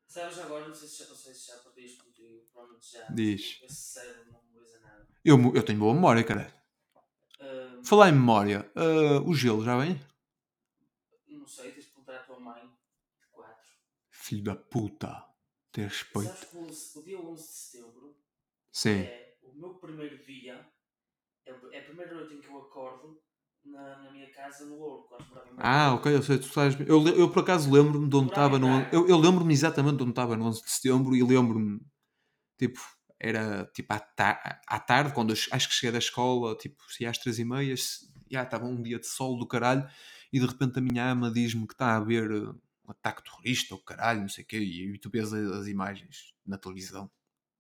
Sabes 0.07 0.39
agora, 0.39 0.69
não 0.69 0.75
sei 0.77 0.87
se 0.87 0.99
já, 1.03 1.09
não 1.09 1.17
sei 1.17 1.35
se 1.35 1.49
já 1.49 1.57
partilhas 1.57 1.97
contigo, 1.97 2.47
provavelmente 2.53 2.93
já. 2.93 3.05
Diz. 3.11 3.61
Esse 3.65 3.75
cérebro 3.75 4.31
não 4.31 4.41
memoriza 4.45 4.79
nada. 4.79 5.09
Eu, 5.25 5.57
eu 5.57 5.65
tenho 5.65 5.81
boa 5.81 5.93
memória, 5.93 6.23
cara. 6.23 6.55
Ahm, 7.41 7.83
Falar 7.83 8.11
em 8.11 8.13
memória, 8.13 8.71
ah, 8.77 9.21
o 9.27 9.35
gelo 9.35 9.65
já 9.65 9.77
vem? 9.77 10.01
não 11.27 11.49
sei, 11.49 11.73
tens 11.73 11.87
de 11.87 11.91
perguntar 11.91 12.19
à 12.19 12.23
tua 12.23 12.39
mãe 12.39 12.63
de 12.63 13.27
4. 13.33 13.53
Filho 14.13 14.45
da 14.45 14.55
puta. 14.55 15.25
Ter 15.73 15.89
respeito. 15.89 16.29
Sabes 16.29 16.45
que 16.45 16.57
o, 16.57 16.61
11 16.61 16.99
o 17.01 17.03
dia 17.03 17.21
11 17.21 17.43
de 17.43 17.49
setembro 17.53 18.17
Sim. 18.71 19.01
é 19.01 19.26
meu 19.59 19.75
primeiro 19.77 20.25
dia, 20.25 20.67
é, 21.47 21.53
o- 21.53 21.73
é 21.73 21.79
a 21.81 21.85
primeira 21.85 22.15
noite 22.15 22.35
em 22.35 22.41
que 22.41 22.49
eu 22.49 22.59
acordo 22.59 23.23
na, 23.65 23.97
na 24.03 24.11
minha 24.13 24.31
casa 24.33 24.65
no 24.67 24.77
Louro, 24.77 25.05
quando 25.09 25.29
morava 25.29 25.51
em 25.53 25.57
Ah, 25.59 25.95
ok, 25.95 26.07
eu 26.15 26.23
sei, 26.23 26.39
tu 26.39 26.47
sabes. 26.49 26.79
Eu, 26.87 27.07
eu 27.09 27.31
por 27.31 27.41
acaso 27.43 27.71
lembro-me 27.71 28.09
de 28.09 28.17
onde 28.17 28.29
estava 28.29 28.59
no. 28.59 28.89
Eu, 28.93 29.09
eu 29.09 29.17
lembro-me 29.19 29.53
exatamente 29.53 29.97
de 29.97 30.03
onde 30.03 30.13
estava 30.13 30.37
no 30.37 30.45
11 30.47 30.63
de 30.63 30.71
setembro 30.71 31.17
e 31.17 31.23
lembro-me, 31.23 31.81
tipo, 32.59 32.81
era 33.21 33.67
tipo 33.75 33.93
à, 33.93 34.01
ta 34.01 34.61
à 34.67 34.81
tarde, 34.81 35.15
quando 35.15 35.31
eu 35.33 35.37
acho 35.53 35.69
que 35.69 35.75
cheguei 35.75 35.93
da 35.93 35.99
escola, 35.99 36.57
tipo, 36.57 36.83
se 36.93 37.07
às 37.07 37.19
três 37.19 37.39
e 37.39 37.45
meia, 37.45 37.75
já 38.31 38.43
estava 38.45 38.67
um 38.67 38.83
dia 38.83 38.99
de 39.01 39.07
sol 39.07 39.39
do 39.39 39.47
caralho 39.49 39.89
e 40.33 40.41
de 40.41 40.47
repente 40.47 40.79
a 40.79 40.83
minha 40.83 41.11
ama 41.13 41.31
diz-me 41.33 41.67
que 41.67 41.75
está 41.75 41.89
a 41.95 41.97
haver 41.99 42.31
uh, 42.33 42.51
um 42.87 42.91
ataque 42.93 43.25
terrorista 43.25 43.75
ou 43.75 43.83
caralho, 43.83 44.23
não 44.23 44.29
sei 44.31 44.45
o 44.45 44.47
quê, 44.47 44.59
e, 44.61 44.95
e 44.95 44.99
tu 44.99 45.11
vês 45.11 45.33
as, 45.33 45.53
as 45.53 45.69
imagens 45.69 46.35
na 46.47 46.59
televisão. 46.59 47.11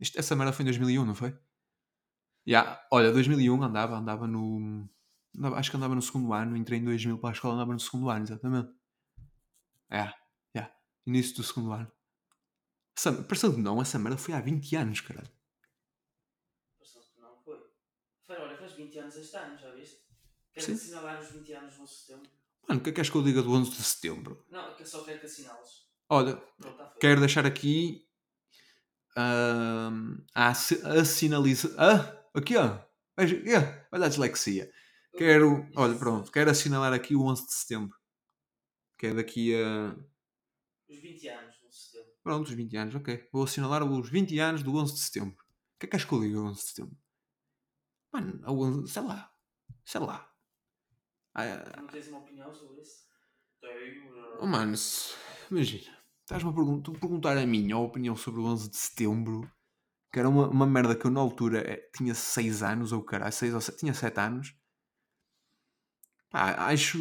Isto, 0.01 0.19
essa 0.19 0.37
merda 0.37 0.53
foi 0.53 0.65
em 0.65 0.67
2001, 0.67 1.05
não 1.07 1.15
foi? 1.15 1.35
Já, 2.47 2.87
olha, 2.93 3.11
2001 3.13 3.63
andava, 3.63 3.97
andava 3.97 4.27
no. 4.27 4.89
andava- 5.37 5.57
acho 5.59 5.71
que 5.71 5.77
andava 5.77 5.95
no 5.95 6.03
segundo 6.03 6.33
ano, 6.33 6.57
entrei 6.57 6.79
em 6.79 6.85
2000 6.85 7.19
para 7.19 7.31
a 7.31 7.33
escola, 7.33 7.55
andava 7.55 7.73
no 7.73 7.81
segundo 7.81 8.09
ano, 8.09 8.25
exatamente. 8.25 8.71
É, 9.91 10.13
é, 10.59 10.71
início 11.07 11.37
do 11.37 11.43
segundo 11.43 11.73
ano. 11.73 11.91
Essa, 12.97 13.13
parecendo 13.13 13.55
que 13.57 13.61
não, 13.61 13.81
essa 13.83 13.99
merda 13.99 14.17
foi 14.17 14.35
há 14.35 14.41
20 14.41 14.75
anos, 14.77 15.01
caralho. 15.01 15.31
Pareceu 16.79 17.03
que 17.03 17.21
não 17.21 17.37
foi. 17.45 17.59
Foi, 18.27 18.37
olha, 18.37 18.57
faz 18.57 18.73
20 18.73 18.99
anos 18.99 19.17
este 19.17 19.37
ano, 19.37 19.59
já 19.59 19.71
viste? 19.73 19.99
Queres 20.53 20.71
assinalar 20.71 21.21
os 21.21 21.31
20 21.31 21.53
anos 21.53 21.79
no 21.79 21.87
setembro? 21.87 22.31
Mano, 22.69 22.81
o 22.81 22.83
que 22.83 22.91
é 22.91 22.93
que 22.93 22.97
queres 22.97 23.11
que 23.11 23.17
eu 23.17 23.23
diga 23.23 23.43
do 23.43 23.53
11 23.53 23.71
de 23.71 23.83
setembro? 23.83 24.45
Não, 24.51 24.71
é 24.71 24.75
que 24.75 24.83
eu 24.83 24.87
só 24.87 25.05
quero 25.05 25.21
que 25.21 25.27
assinales. 25.27 25.87
Olha, 26.09 26.37
Pronto, 26.37 26.77
feito. 26.77 26.99
quero 27.01 27.21
deixar 27.21 27.45
aqui 27.45 28.07
ahm, 29.17 30.25
a, 30.35 30.51
a 30.51 31.05
sinaliza... 31.05 31.75
aqui 32.37 32.57
ó. 32.57 32.79
Veja, 33.19 33.37
é, 33.37 33.89
olha 33.93 34.07
a 34.07 34.09
dislexia. 34.09 34.71
Quero, 35.17 35.67
olha, 35.77 35.97
pronto, 35.99 36.31
quero 36.31 36.51
assinalar 36.51 36.93
aqui 36.93 37.15
o 37.17 37.23
11 37.23 37.47
de 37.47 37.53
setembro. 37.55 37.97
Que 38.99 39.07
é 39.09 39.15
daqui 39.15 39.55
a. 39.55 39.97
Os 40.89 40.99
20 41.01 41.29
anos, 41.29 41.57
no 41.63 41.73
setembro. 41.73 42.13
Pronto, 42.23 42.47
os 42.49 42.55
20 42.55 42.77
anos, 42.77 42.95
ok. 42.95 43.29
Vou 43.33 43.45
assinalar 43.45 43.83
os 43.83 44.09
20 44.11 44.39
anos 44.39 44.63
do 44.63 44.75
11 44.77 44.93
de 44.95 45.01
setembro. 45.01 45.37
O 45.43 45.79
que 45.81 45.87
é 45.87 45.89
que 45.89 45.97
és 45.97 46.05
que 46.05 46.13
eu 46.13 46.21
digo 46.21 46.39
ao 46.41 46.47
11 46.47 46.61
de 46.61 46.67
setembro? 46.69 46.97
Mano, 48.13 48.41
11, 48.47 48.93
sei 48.93 49.03
lá. 49.03 49.33
Sei 49.85 50.01
lá. 50.01 50.33
Ah, 51.35 51.81
Não 51.81 51.87
tens 51.87 52.09
uma 52.09 52.19
opinião 52.19 52.55
sobre 52.55 52.81
isso? 52.81 53.07
Tenho. 53.61 54.39
oh, 54.41 54.47
mano, 54.47 54.75
imagina. 55.51 55.97
Estás-me 56.23 56.51
a 56.51 56.53
pergun- 56.53 56.83
perguntar 56.83 57.37
a 57.39 57.47
minha 57.47 57.77
opinião 57.79 58.17
sobre 58.17 58.41
o 58.41 58.45
11 58.45 58.71
de 58.71 58.77
setembro. 58.77 59.51
Que 60.17 60.21
era 60.21 60.31
uma, 60.31 60.49
uma 60.49 60.67
merda 60.67 60.97
que 60.97 61.05
eu 61.07 61.11
na 61.11 61.21
altura 61.21 61.59
eh, 61.61 61.91
tinha 61.95 62.15
6 62.15 62.63
anos, 62.63 62.91
ou 62.91 63.05
caralho, 63.05 63.31
6 63.35 63.53
ou 63.53 63.61
7, 63.61 63.77
tinha 63.81 63.93
7 63.93 64.19
anos. 64.19 64.55
Pá, 66.31 66.55
acho. 66.71 66.99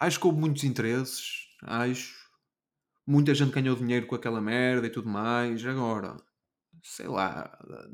Acho 0.00 0.18
que 0.18 0.26
houve 0.26 0.40
muitos 0.40 0.64
interesses. 0.64 1.48
Acho. 1.62 2.16
Muita 3.06 3.34
gente 3.34 3.52
ganhou 3.52 3.76
dinheiro 3.76 4.06
com 4.06 4.14
aquela 4.14 4.40
merda 4.40 4.86
e 4.86 4.90
tudo 4.90 5.10
mais. 5.10 5.62
Agora, 5.66 6.16
sei 6.82 7.08
lá. 7.08 7.44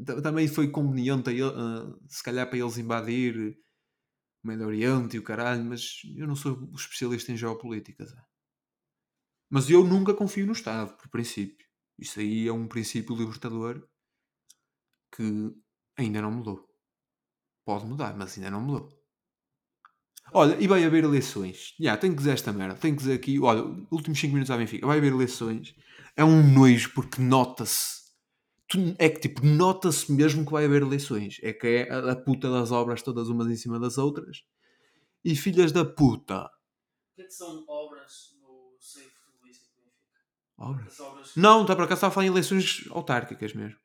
ta- 0.07 0.23
Também 0.23 0.47
foi 0.49 0.71
conveniente, 0.71 1.31
a- 1.43 1.97
se 2.09 2.23
calhar, 2.23 2.49
para 2.49 2.59
eles 2.59 2.79
invadir 2.79 3.59
o 4.45 4.49
Médio 4.49 4.67
Oriente 4.69 5.17
e 5.17 5.21
o 5.21 5.25
caralho, 5.25 5.65
mas 5.65 6.03
eu 6.17 6.29
não 6.29 6.37
sou 6.37 6.71
especialista 6.77 7.33
em 7.33 7.37
geopolítica. 7.37 8.07
Zé. 8.07 8.17
Mas 9.51 9.71
eu 9.71 9.85
nunca 9.85 10.15
confio 10.15 10.47
no 10.47 10.53
Estado, 10.53 10.97
por 10.99 11.09
princípio. 11.09 11.67
Isso 11.99 12.21
aí 12.21 12.47
é 12.49 12.53
um 12.53 12.69
princípio 12.69 13.17
libertador 13.17 13.89
que 15.15 15.55
ainda 15.97 16.21
não 16.21 16.33
mudou. 16.33 16.69
Pode 17.65 17.87
mudar, 17.87 18.17
mas 18.17 18.37
ainda 18.37 18.51
não 18.51 18.61
mudou. 18.61 18.89
Olha, 20.33 20.57
e 20.61 20.67
vai 20.67 20.85
haver 20.85 21.05
eleições. 21.05 21.75
Já, 21.79 21.97
tenho 21.97 22.15
que 22.15 22.19
dizer 22.19 22.33
esta 22.33 22.53
merda. 22.53 22.75
Tenho 22.75 22.95
que 22.95 23.03
dizer 23.03 23.15
aqui, 23.15 23.39
olha, 23.39 23.63
últimos 23.91 24.19
5 24.19 24.33
minutos 24.33 24.51
à 24.51 24.57
Benfica. 24.57 24.87
Vai 24.87 24.99
haver 24.99 25.13
eleições. 25.13 25.75
É 26.17 26.25
um 26.25 26.43
nojo 26.43 26.93
porque 26.95 27.21
nota-se. 27.21 28.03
É 28.99 29.09
que 29.09 29.21
tipo, 29.21 29.47
nota-se 29.47 30.11
mesmo 30.11 30.45
que 30.45 30.51
vai 30.51 30.65
haver 30.65 30.83
eleições. 30.83 31.39
É 31.43 31.53
que 31.53 31.67
é 31.67 31.93
a, 31.93 32.17
puta 32.17 32.51
das 32.51 32.73
obras 32.73 33.03
todas 33.03 33.29
umas 33.29 33.49
em 33.49 33.57
cima 33.57 33.79
das 33.79 33.99
outras. 33.99 34.43
E 35.25 35.37
filhas 35.37 35.71
da 35.71 35.85
puta. 35.85 36.45
O 36.45 37.15
que 37.15 37.23
é 37.23 37.25
que 37.27 37.33
são 37.33 37.65
obras 37.69 38.37
no 38.41 38.77
seio 38.81 39.09
futebolístico 39.11 39.77
do 39.77 39.83
Benfica? 39.83 40.21
Obras? 40.59 40.87
As 40.89 41.01
obras. 41.01 41.37
Não, 41.37 41.63
está 41.63 41.77
para 41.77 41.87
cá, 41.87 41.95
estava 41.95 42.11
a 42.11 42.15
falar 42.15 42.27
em 42.27 42.31
eleições 42.31 42.85
autárquicas 42.91 43.55
mesmo. 43.55 43.84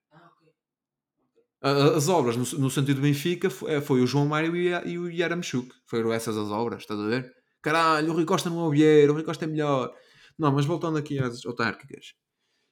As 1.61 2.07
obras, 2.07 2.37
no, 2.37 2.59
no 2.59 2.69
sentido 2.69 3.01
Benfica, 3.01 3.49
foi, 3.49 3.81
foi 3.81 4.01
o 4.01 4.07
João 4.07 4.25
Mário 4.25 4.55
e, 4.55 4.69
e 4.89 4.97
o 4.97 5.09
Yaramchuk. 5.09 5.69
Foram 5.85 6.13
essas 6.13 6.37
as 6.37 6.49
obras, 6.49 6.81
estás 6.81 6.99
a 6.99 7.05
ver? 7.07 7.33
Caralho, 7.61 8.11
o 8.11 8.13
Rui 8.13 8.25
Costa 8.25 8.49
não 8.49 8.61
é 8.61 8.63
o 8.63 8.69
Vieira, 8.69 9.11
o 9.11 9.15
Rui 9.15 9.23
Costa 9.23 9.43
é 9.43 9.47
melhor. 9.47 9.93
Não, 10.37 10.53
mas 10.53 10.65
voltando 10.65 10.97
aqui 10.97 11.19
às 11.19 11.45
autárquicas. 11.45 12.13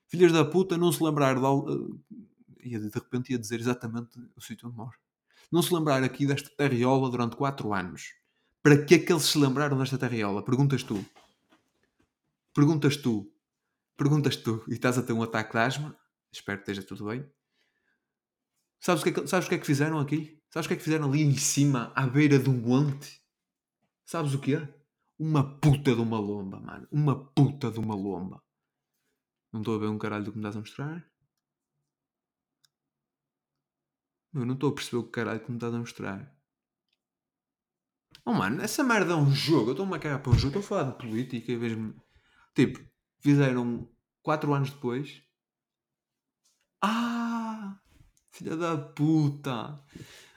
Filhas 0.07 0.31
da 0.31 0.45
puta 0.45 0.77
não 0.77 0.91
se 0.91 1.03
lembrar 1.03 1.35
de... 1.35 1.45
eh, 2.75 2.79
de 2.79 2.89
repente 2.93 3.31
ia 3.33 3.39
dizer 3.39 3.59
exatamente 3.59 4.17
o 4.35 4.41
sítio 4.41 4.69
onde 4.69 4.77
moro. 4.77 4.97
Não 5.51 5.61
se 5.61 5.73
lembrar 5.73 6.01
aqui 6.03 6.25
desta 6.25 6.49
terriola 6.49 7.09
durante 7.09 7.35
4 7.35 7.73
anos. 7.73 8.13
Para 8.63 8.83
que 8.85 8.95
é 8.95 8.99
que 8.99 9.11
eles 9.11 9.23
se 9.23 9.37
lembraram 9.37 9.77
desta 9.77 9.97
terriola? 9.97 10.43
Perguntas 10.43 10.83
tu. 10.83 11.05
Perguntas 12.53 12.95
tu. 12.97 13.29
Perguntas 13.97 14.37
tu. 14.37 14.63
E 14.67 14.73
estás 14.73 14.97
a 14.97 15.03
ter 15.03 15.13
um 15.13 15.23
ataque 15.23 15.51
de 15.51 15.57
asma. 15.57 15.97
Espero 16.31 16.59
que 16.59 16.71
esteja 16.71 16.87
tudo 16.87 17.05
bem. 17.05 17.25
Sabes 18.79 19.01
o 19.01 19.03
que, 19.03 19.09
é 19.09 19.13
que, 19.13 19.27
sabes 19.27 19.45
o 19.45 19.49
que 19.49 19.55
é 19.55 19.57
que 19.57 19.65
fizeram 19.65 19.99
aqui? 19.99 20.41
Sabes 20.49 20.65
o 20.65 20.69
que 20.69 20.73
é 20.75 20.77
que 20.77 20.83
fizeram 20.83 21.09
ali 21.09 21.21
em 21.21 21.35
cima, 21.35 21.91
à 21.95 22.07
beira 22.07 22.39
do 22.39 22.51
monte? 22.51 23.21
Sabes 24.05 24.33
o 24.33 24.39
que 24.39 24.55
é? 24.55 24.73
Uma 25.19 25.59
puta 25.59 25.95
de 25.95 26.01
uma 26.01 26.19
lomba, 26.19 26.59
mano. 26.59 26.87
Uma 26.91 27.25
puta 27.31 27.71
de 27.71 27.79
uma 27.79 27.95
lomba. 27.95 28.41
Não 29.51 29.61
estou 29.61 29.75
a 29.75 29.79
ver 29.79 29.87
um 29.87 29.97
caralho 29.97 30.25
do 30.25 30.31
que 30.31 30.37
me 30.37 30.41
estás 30.41 30.55
a 30.55 30.59
mostrar. 30.59 31.11
Eu 34.33 34.45
não 34.45 34.53
estou 34.53 34.69
a 34.69 34.75
perceber 34.75 34.97
o 34.97 35.09
caralho 35.09 35.39
que 35.39 35.49
me 35.49 35.57
estás 35.57 35.73
a 35.73 35.79
mostrar. 35.79 36.37
Oh 38.23 38.33
mano, 38.33 38.61
essa 38.61 38.83
merda 38.83 39.13
é 39.13 39.15
um 39.15 39.31
jogo. 39.31 39.69
Eu 39.69 39.71
estou-me 39.71 39.95
a 39.95 39.99
cagar 39.99 40.21
para 40.21 40.31
um 40.31 40.35
jogo. 40.35 40.59
Estou 40.59 40.59
a 40.61 40.81
falar 40.81 40.91
de 40.91 40.97
política 40.97 41.51
e 41.51 41.55
vejo-me. 41.57 41.95
Tipo, 42.53 42.79
fizeram 43.19 43.89
4 44.21 44.53
anos 44.53 44.69
depois. 44.69 45.23
Ah! 46.81 47.26
Filha 48.37 48.55
da 48.55 48.77
puta! 48.77 49.81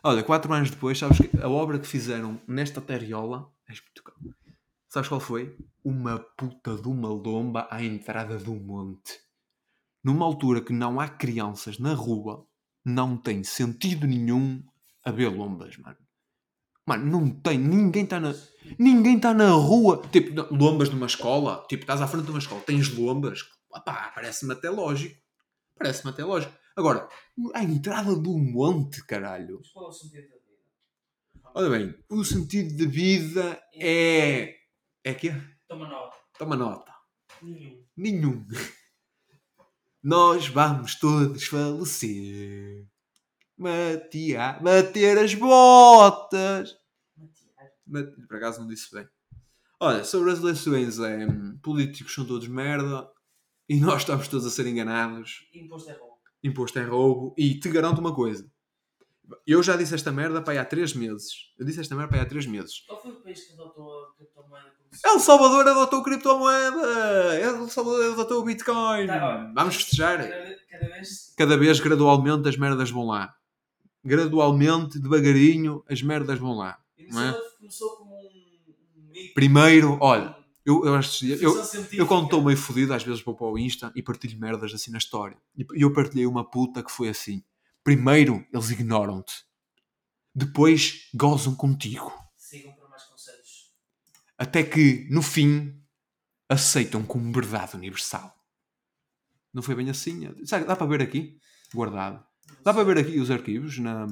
Olha, 0.03 0.23
4 0.23 0.51
anos 0.55 0.71
depois, 0.71 0.99
sabes 0.99 1.19
que 1.19 1.37
a 1.39 1.51
obra 1.51 1.79
que 1.79 1.87
fizeram 1.87 2.41
nesta 2.49 2.81
terriola. 2.81 3.53
És 3.69 3.79
calmo. 4.03 4.35
Sabes 4.89 5.07
qual 5.11 5.21
foi? 5.21 5.55
Uma 5.85 6.19
puta 6.19 6.77
de 6.77 6.89
uma 6.89 7.11
lomba 7.11 7.69
à 7.71 7.85
entrada 7.85 8.39
do 8.39 8.55
monte. 8.55 9.21
Numa 10.03 10.25
altura 10.25 10.63
que 10.63 10.73
não 10.73 10.99
há 10.99 11.09
crianças 11.09 11.79
na 11.79 11.93
rua, 11.93 12.47
não 12.83 13.19
tem 13.19 13.45
sentido 13.45 14.07
nenhum 14.07 14.65
haver 15.05 15.29
lombas, 15.29 15.77
mano. 15.77 15.99
Mano, 16.87 17.05
não 17.05 17.29
tem. 17.29 17.59
Ninguém 17.59 18.05
está 18.05 18.19
na. 18.19 18.35
Ninguém 18.79 19.17
está 19.17 19.35
na 19.35 19.51
rua. 19.51 20.01
Tipo, 20.11 20.33
não, 20.33 20.49
lombas 20.51 20.89
numa 20.89 21.05
escola. 21.05 21.67
Tipo, 21.69 21.83
estás 21.83 22.01
à 22.01 22.09
frente 22.09 22.25
de 22.25 22.31
uma 22.31 22.39
escola, 22.39 22.63
tens 22.63 22.89
lombas. 22.97 23.41
Parece-me 24.15 24.55
até 24.55 24.71
lógico. 24.71 25.21
Parece-me 25.77 26.13
até 26.13 26.25
lógico. 26.25 26.60
Agora, 26.77 27.09
a 27.55 27.63
entrada 27.63 28.15
do 28.17 28.39
monte, 28.39 29.05
caralho. 29.05 29.59
Mas 29.59 29.71
qual 29.71 29.87
é 29.87 29.89
o 29.89 29.93
sentido 29.93 30.29
da 30.29 30.37
vida? 30.37 31.51
Olha 31.55 31.71
bem, 31.71 31.95
o 32.09 32.25
sentido 32.25 32.77
da 32.77 32.91
vida 32.91 33.63
é. 33.75 34.57
É 35.05 35.15
que? 35.15 35.31
Toma 35.69 35.89
nota. 35.89 36.17
Toma 36.39 36.57
nota. 36.57 36.93
Nenhum. 37.43 37.85
Nenhum. 37.97 38.47
Nós 40.03 40.49
vamos 40.49 40.95
todos 40.95 41.45
falecer. 41.45 42.87
Matia, 43.59 44.59
bater 44.63 45.19
as 45.19 45.35
botas. 45.35 46.75
Matias. 47.87 48.27
Por 48.27 48.37
acaso 48.37 48.61
não 48.61 48.69
disse 48.69 48.91
bem. 48.95 49.07
Olha, 49.79 50.05
sobre 50.05 50.31
as 50.31 50.39
eleições, 50.39 50.99
é, 50.99 51.27
hum, 51.27 51.59
políticos 51.63 52.15
são 52.15 52.27
todos 52.27 52.49
merda 52.49 53.11
e 53.69 53.79
nós 53.81 54.03
estamos 54.03 54.29
todos 54.29 54.47
a 54.47 54.51
ser 54.51 54.67
enganados. 54.67 55.47
Imposto 55.55 55.91
é 55.91 55.95
roubo. 55.95 56.10
Imposto 56.43 56.79
é 56.79 56.85
roubo. 56.85 57.35
E 57.37 57.59
te 57.59 57.69
garanto 57.69 57.99
uma 57.99 58.15
coisa. 58.15 58.51
Eu 59.47 59.63
já 59.63 59.77
disse 59.77 59.95
esta 59.95 60.11
merda 60.11 60.43
para 60.43 60.61
há 60.61 60.65
3 60.65 60.95
meses. 60.95 61.53
Eu 61.59 61.65
disse 61.65 61.81
esta 61.81 61.95
merda 61.95 62.11
para 62.11 62.23
há 62.23 62.27
3 62.27 62.47
meses. 62.47 62.81
Qual 62.87 63.01
foi 63.01 63.13
o 63.13 63.17
país 63.17 63.47
que 63.47 63.53
adotou 63.53 64.05
a 64.05 64.17
criptomoeda 64.17 64.81
El 65.05 65.21
Salvador 65.21 65.69
adotou 65.69 66.03
criptomoeda! 66.03 67.39
El 67.41 67.69
Salvador 67.69 68.13
adotou 68.13 68.41
o 68.41 68.45
Bitcoin! 68.45 69.07
Tá. 69.07 69.53
Vamos 69.55 69.77
festejar! 69.77 70.19
Cada, 70.19 70.57
cada 70.69 70.89
vez. 70.89 71.35
Cada 71.37 71.57
vez, 71.57 71.81
gradualmente, 71.81 72.49
as 72.49 72.57
merdas 72.57 72.91
vão 72.91 73.07
lá. 73.07 73.33
Gradualmente, 74.05 74.99
devagarinho, 74.99 75.85
as 75.89 76.03
merdas 76.03 76.39
vão 76.39 76.57
lá. 76.57 76.79
É? 76.99 77.59
Começou, 77.59 77.97
como 77.97 78.17
um. 78.17 79.33
Primeiro, 79.35 79.99
olha, 80.01 80.37
eu, 80.71 80.85
eu, 80.87 80.95
acho 80.95 81.19
que- 81.19 81.33
eu. 81.45 81.55
Eu 81.93 82.07
quando 82.07 82.25
estou 82.25 82.43
meio 82.43 82.57
fodido, 82.57 82.93
às 82.95 83.03
vezes 83.03 83.23
vou 83.23 83.35
para 83.35 83.47
o 83.47 83.59
Insta 83.59 83.93
e 83.95 84.03
partilho 84.03 84.39
merdas 84.39 84.73
assim 84.73 84.91
na 84.91 84.99
história. 84.99 85.37
E 85.57 85.67
e 85.75 85.83
eu 85.83 85.93
partilhei 85.93 86.27
uma 86.27 86.49
puta 86.49 86.83
que 86.83 86.91
foi 86.91 87.09
assim. 87.09 87.43
Primeiro, 87.85 88.45
eles 88.53 88.71
ignoram-te. 88.71 89.45
Depois, 90.35 91.09
gozam 91.15 91.55
contigo. 91.55 92.13
Sigam 92.37 92.73
para 92.75 92.89
mais 92.89 93.03
conselhos. 93.05 93.73
Até 94.39 94.63
que, 94.63 95.07
no 95.11 95.23
fim, 95.23 95.83
aceitam 96.49 97.03
como 97.05 97.33
verdade 97.33 97.77
universal. 97.77 98.35
Não 99.53 99.63
foi 99.63 99.75
bem 99.75 99.91
assim? 99.91 100.33
Sabe, 100.47 100.65
dá 100.65 100.77
para 100.77 100.87
ver 100.87 101.03
aqui? 101.03 101.39
Guardado. 101.75 102.25
Dá 102.63 102.73
para 102.73 102.85
ver 102.85 102.99
aqui 102.99 103.19
os 103.19 103.31
arquivos 103.31 103.79
na... 103.79 104.07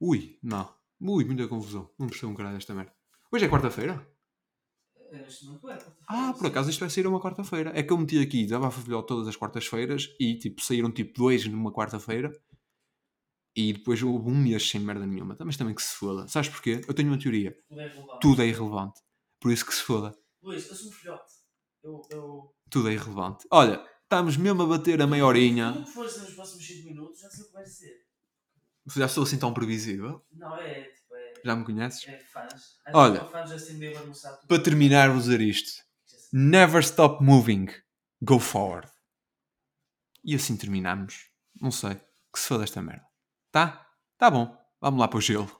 Ui, 0.00 0.38
não. 0.42 0.72
Ui, 1.00 1.24
muita 1.24 1.46
confusão. 1.48 1.90
Não 1.98 2.08
percebo 2.08 2.32
um 2.32 2.34
caralho 2.34 2.56
desta 2.56 2.74
merda. 2.74 2.92
Hoje 3.30 3.44
é 3.44 3.48
quarta-feira? 3.48 4.04
É, 5.10 5.18
Neste 5.22 5.46
momento 5.46 5.68
é. 5.68 5.72
quarta-feira, 5.72 6.06
Ah, 6.08 6.34
por 6.36 6.46
acaso 6.46 6.70
isto 6.70 6.80
vai 6.80 6.90
sair 6.90 7.06
uma 7.06 7.20
quarta-feira. 7.20 7.72
É 7.74 7.82
que 7.82 7.92
eu 7.92 7.98
meti 7.98 8.18
aqui 8.18 8.44
Desabafa 8.44 8.80
Filhol 8.80 9.02
todas 9.02 9.26
as 9.26 9.36
quartas-feiras 9.36 10.14
e 10.20 10.36
tipo 10.36 10.62
saíram 10.62 10.90
tipo 10.90 11.18
dois 11.18 11.46
numa 11.46 11.72
quarta-feira 11.72 12.30
e 13.56 13.72
depois 13.72 14.02
houve 14.02 14.28
um 14.30 14.34
mês 14.36 14.68
sem 14.68 14.80
merda 14.80 15.06
nenhuma. 15.06 15.36
Mas 15.44 15.56
também 15.56 15.74
que 15.74 15.82
se 15.82 15.94
foda. 15.96 16.28
Sabes 16.28 16.48
porquê? 16.48 16.80
Eu 16.86 16.94
tenho 16.94 17.08
uma 17.08 17.18
teoria. 17.18 17.56
Tudo 17.68 17.80
é 17.80 17.86
relevante. 17.88 18.20
Tudo 18.20 18.42
é 18.42 18.46
irrelevante. 18.46 19.00
Por 19.40 19.52
isso 19.52 19.66
que 19.66 19.74
se 19.74 19.82
foda. 19.82 20.14
Luís, 20.42 20.68
eu 20.68 20.74
sou 20.74 20.88
um 20.88 20.92
filhote. 20.92 21.32
Eu. 21.82 22.02
eu... 22.10 22.54
Tudo 22.70 22.88
é 22.88 22.92
irrelevante. 22.92 23.46
Olha, 23.50 23.84
estamos 24.02 24.36
mesmo 24.36 24.62
a 24.62 24.66
bater 24.66 25.00
a 25.00 25.06
meia 25.06 25.24
horinha. 25.24 25.72
Que 25.84 25.90
for 25.90 26.04
nos 26.04 26.34
próximos 26.34 26.66
5 26.66 26.84
minutos 26.86 27.20
já 27.20 27.30
sei 27.30 27.44
o 27.44 27.46
que 27.46 27.52
vai 27.52 27.66
ser. 27.66 28.08
Já 28.96 29.08
sou 29.08 29.22
assim 29.24 29.38
tão 29.38 29.52
previsível. 29.52 30.24
Não. 30.32 30.56
É, 30.56 30.90
Já 31.44 31.56
me 31.56 31.64
conheces? 31.64 32.06
é 32.08 32.18
fãs. 32.18 32.76
Olha. 32.92 33.24
fãs 33.26 33.52
tudo. 34.36 34.48
Para 34.48 34.62
terminar, 34.62 35.10
vou 35.10 35.18
dizer 35.18 35.40
isto. 35.40 35.82
Never 36.32 36.80
stop 36.82 37.22
moving. 37.22 37.66
Go 38.22 38.38
forward. 38.38 38.90
E 40.24 40.34
assim 40.34 40.56
terminamos. 40.56 41.30
Não 41.60 41.70
sei. 41.70 41.94
Que 42.32 42.38
se 42.38 42.48
foda 42.48 42.64
esta 42.64 42.82
merda. 42.82 43.06
Tá? 43.50 43.86
Tá 44.18 44.30
bom, 44.30 44.56
vamos 44.80 45.00
lá 45.00 45.08
para 45.08 45.18
o 45.18 45.20
gelo. 45.20 45.50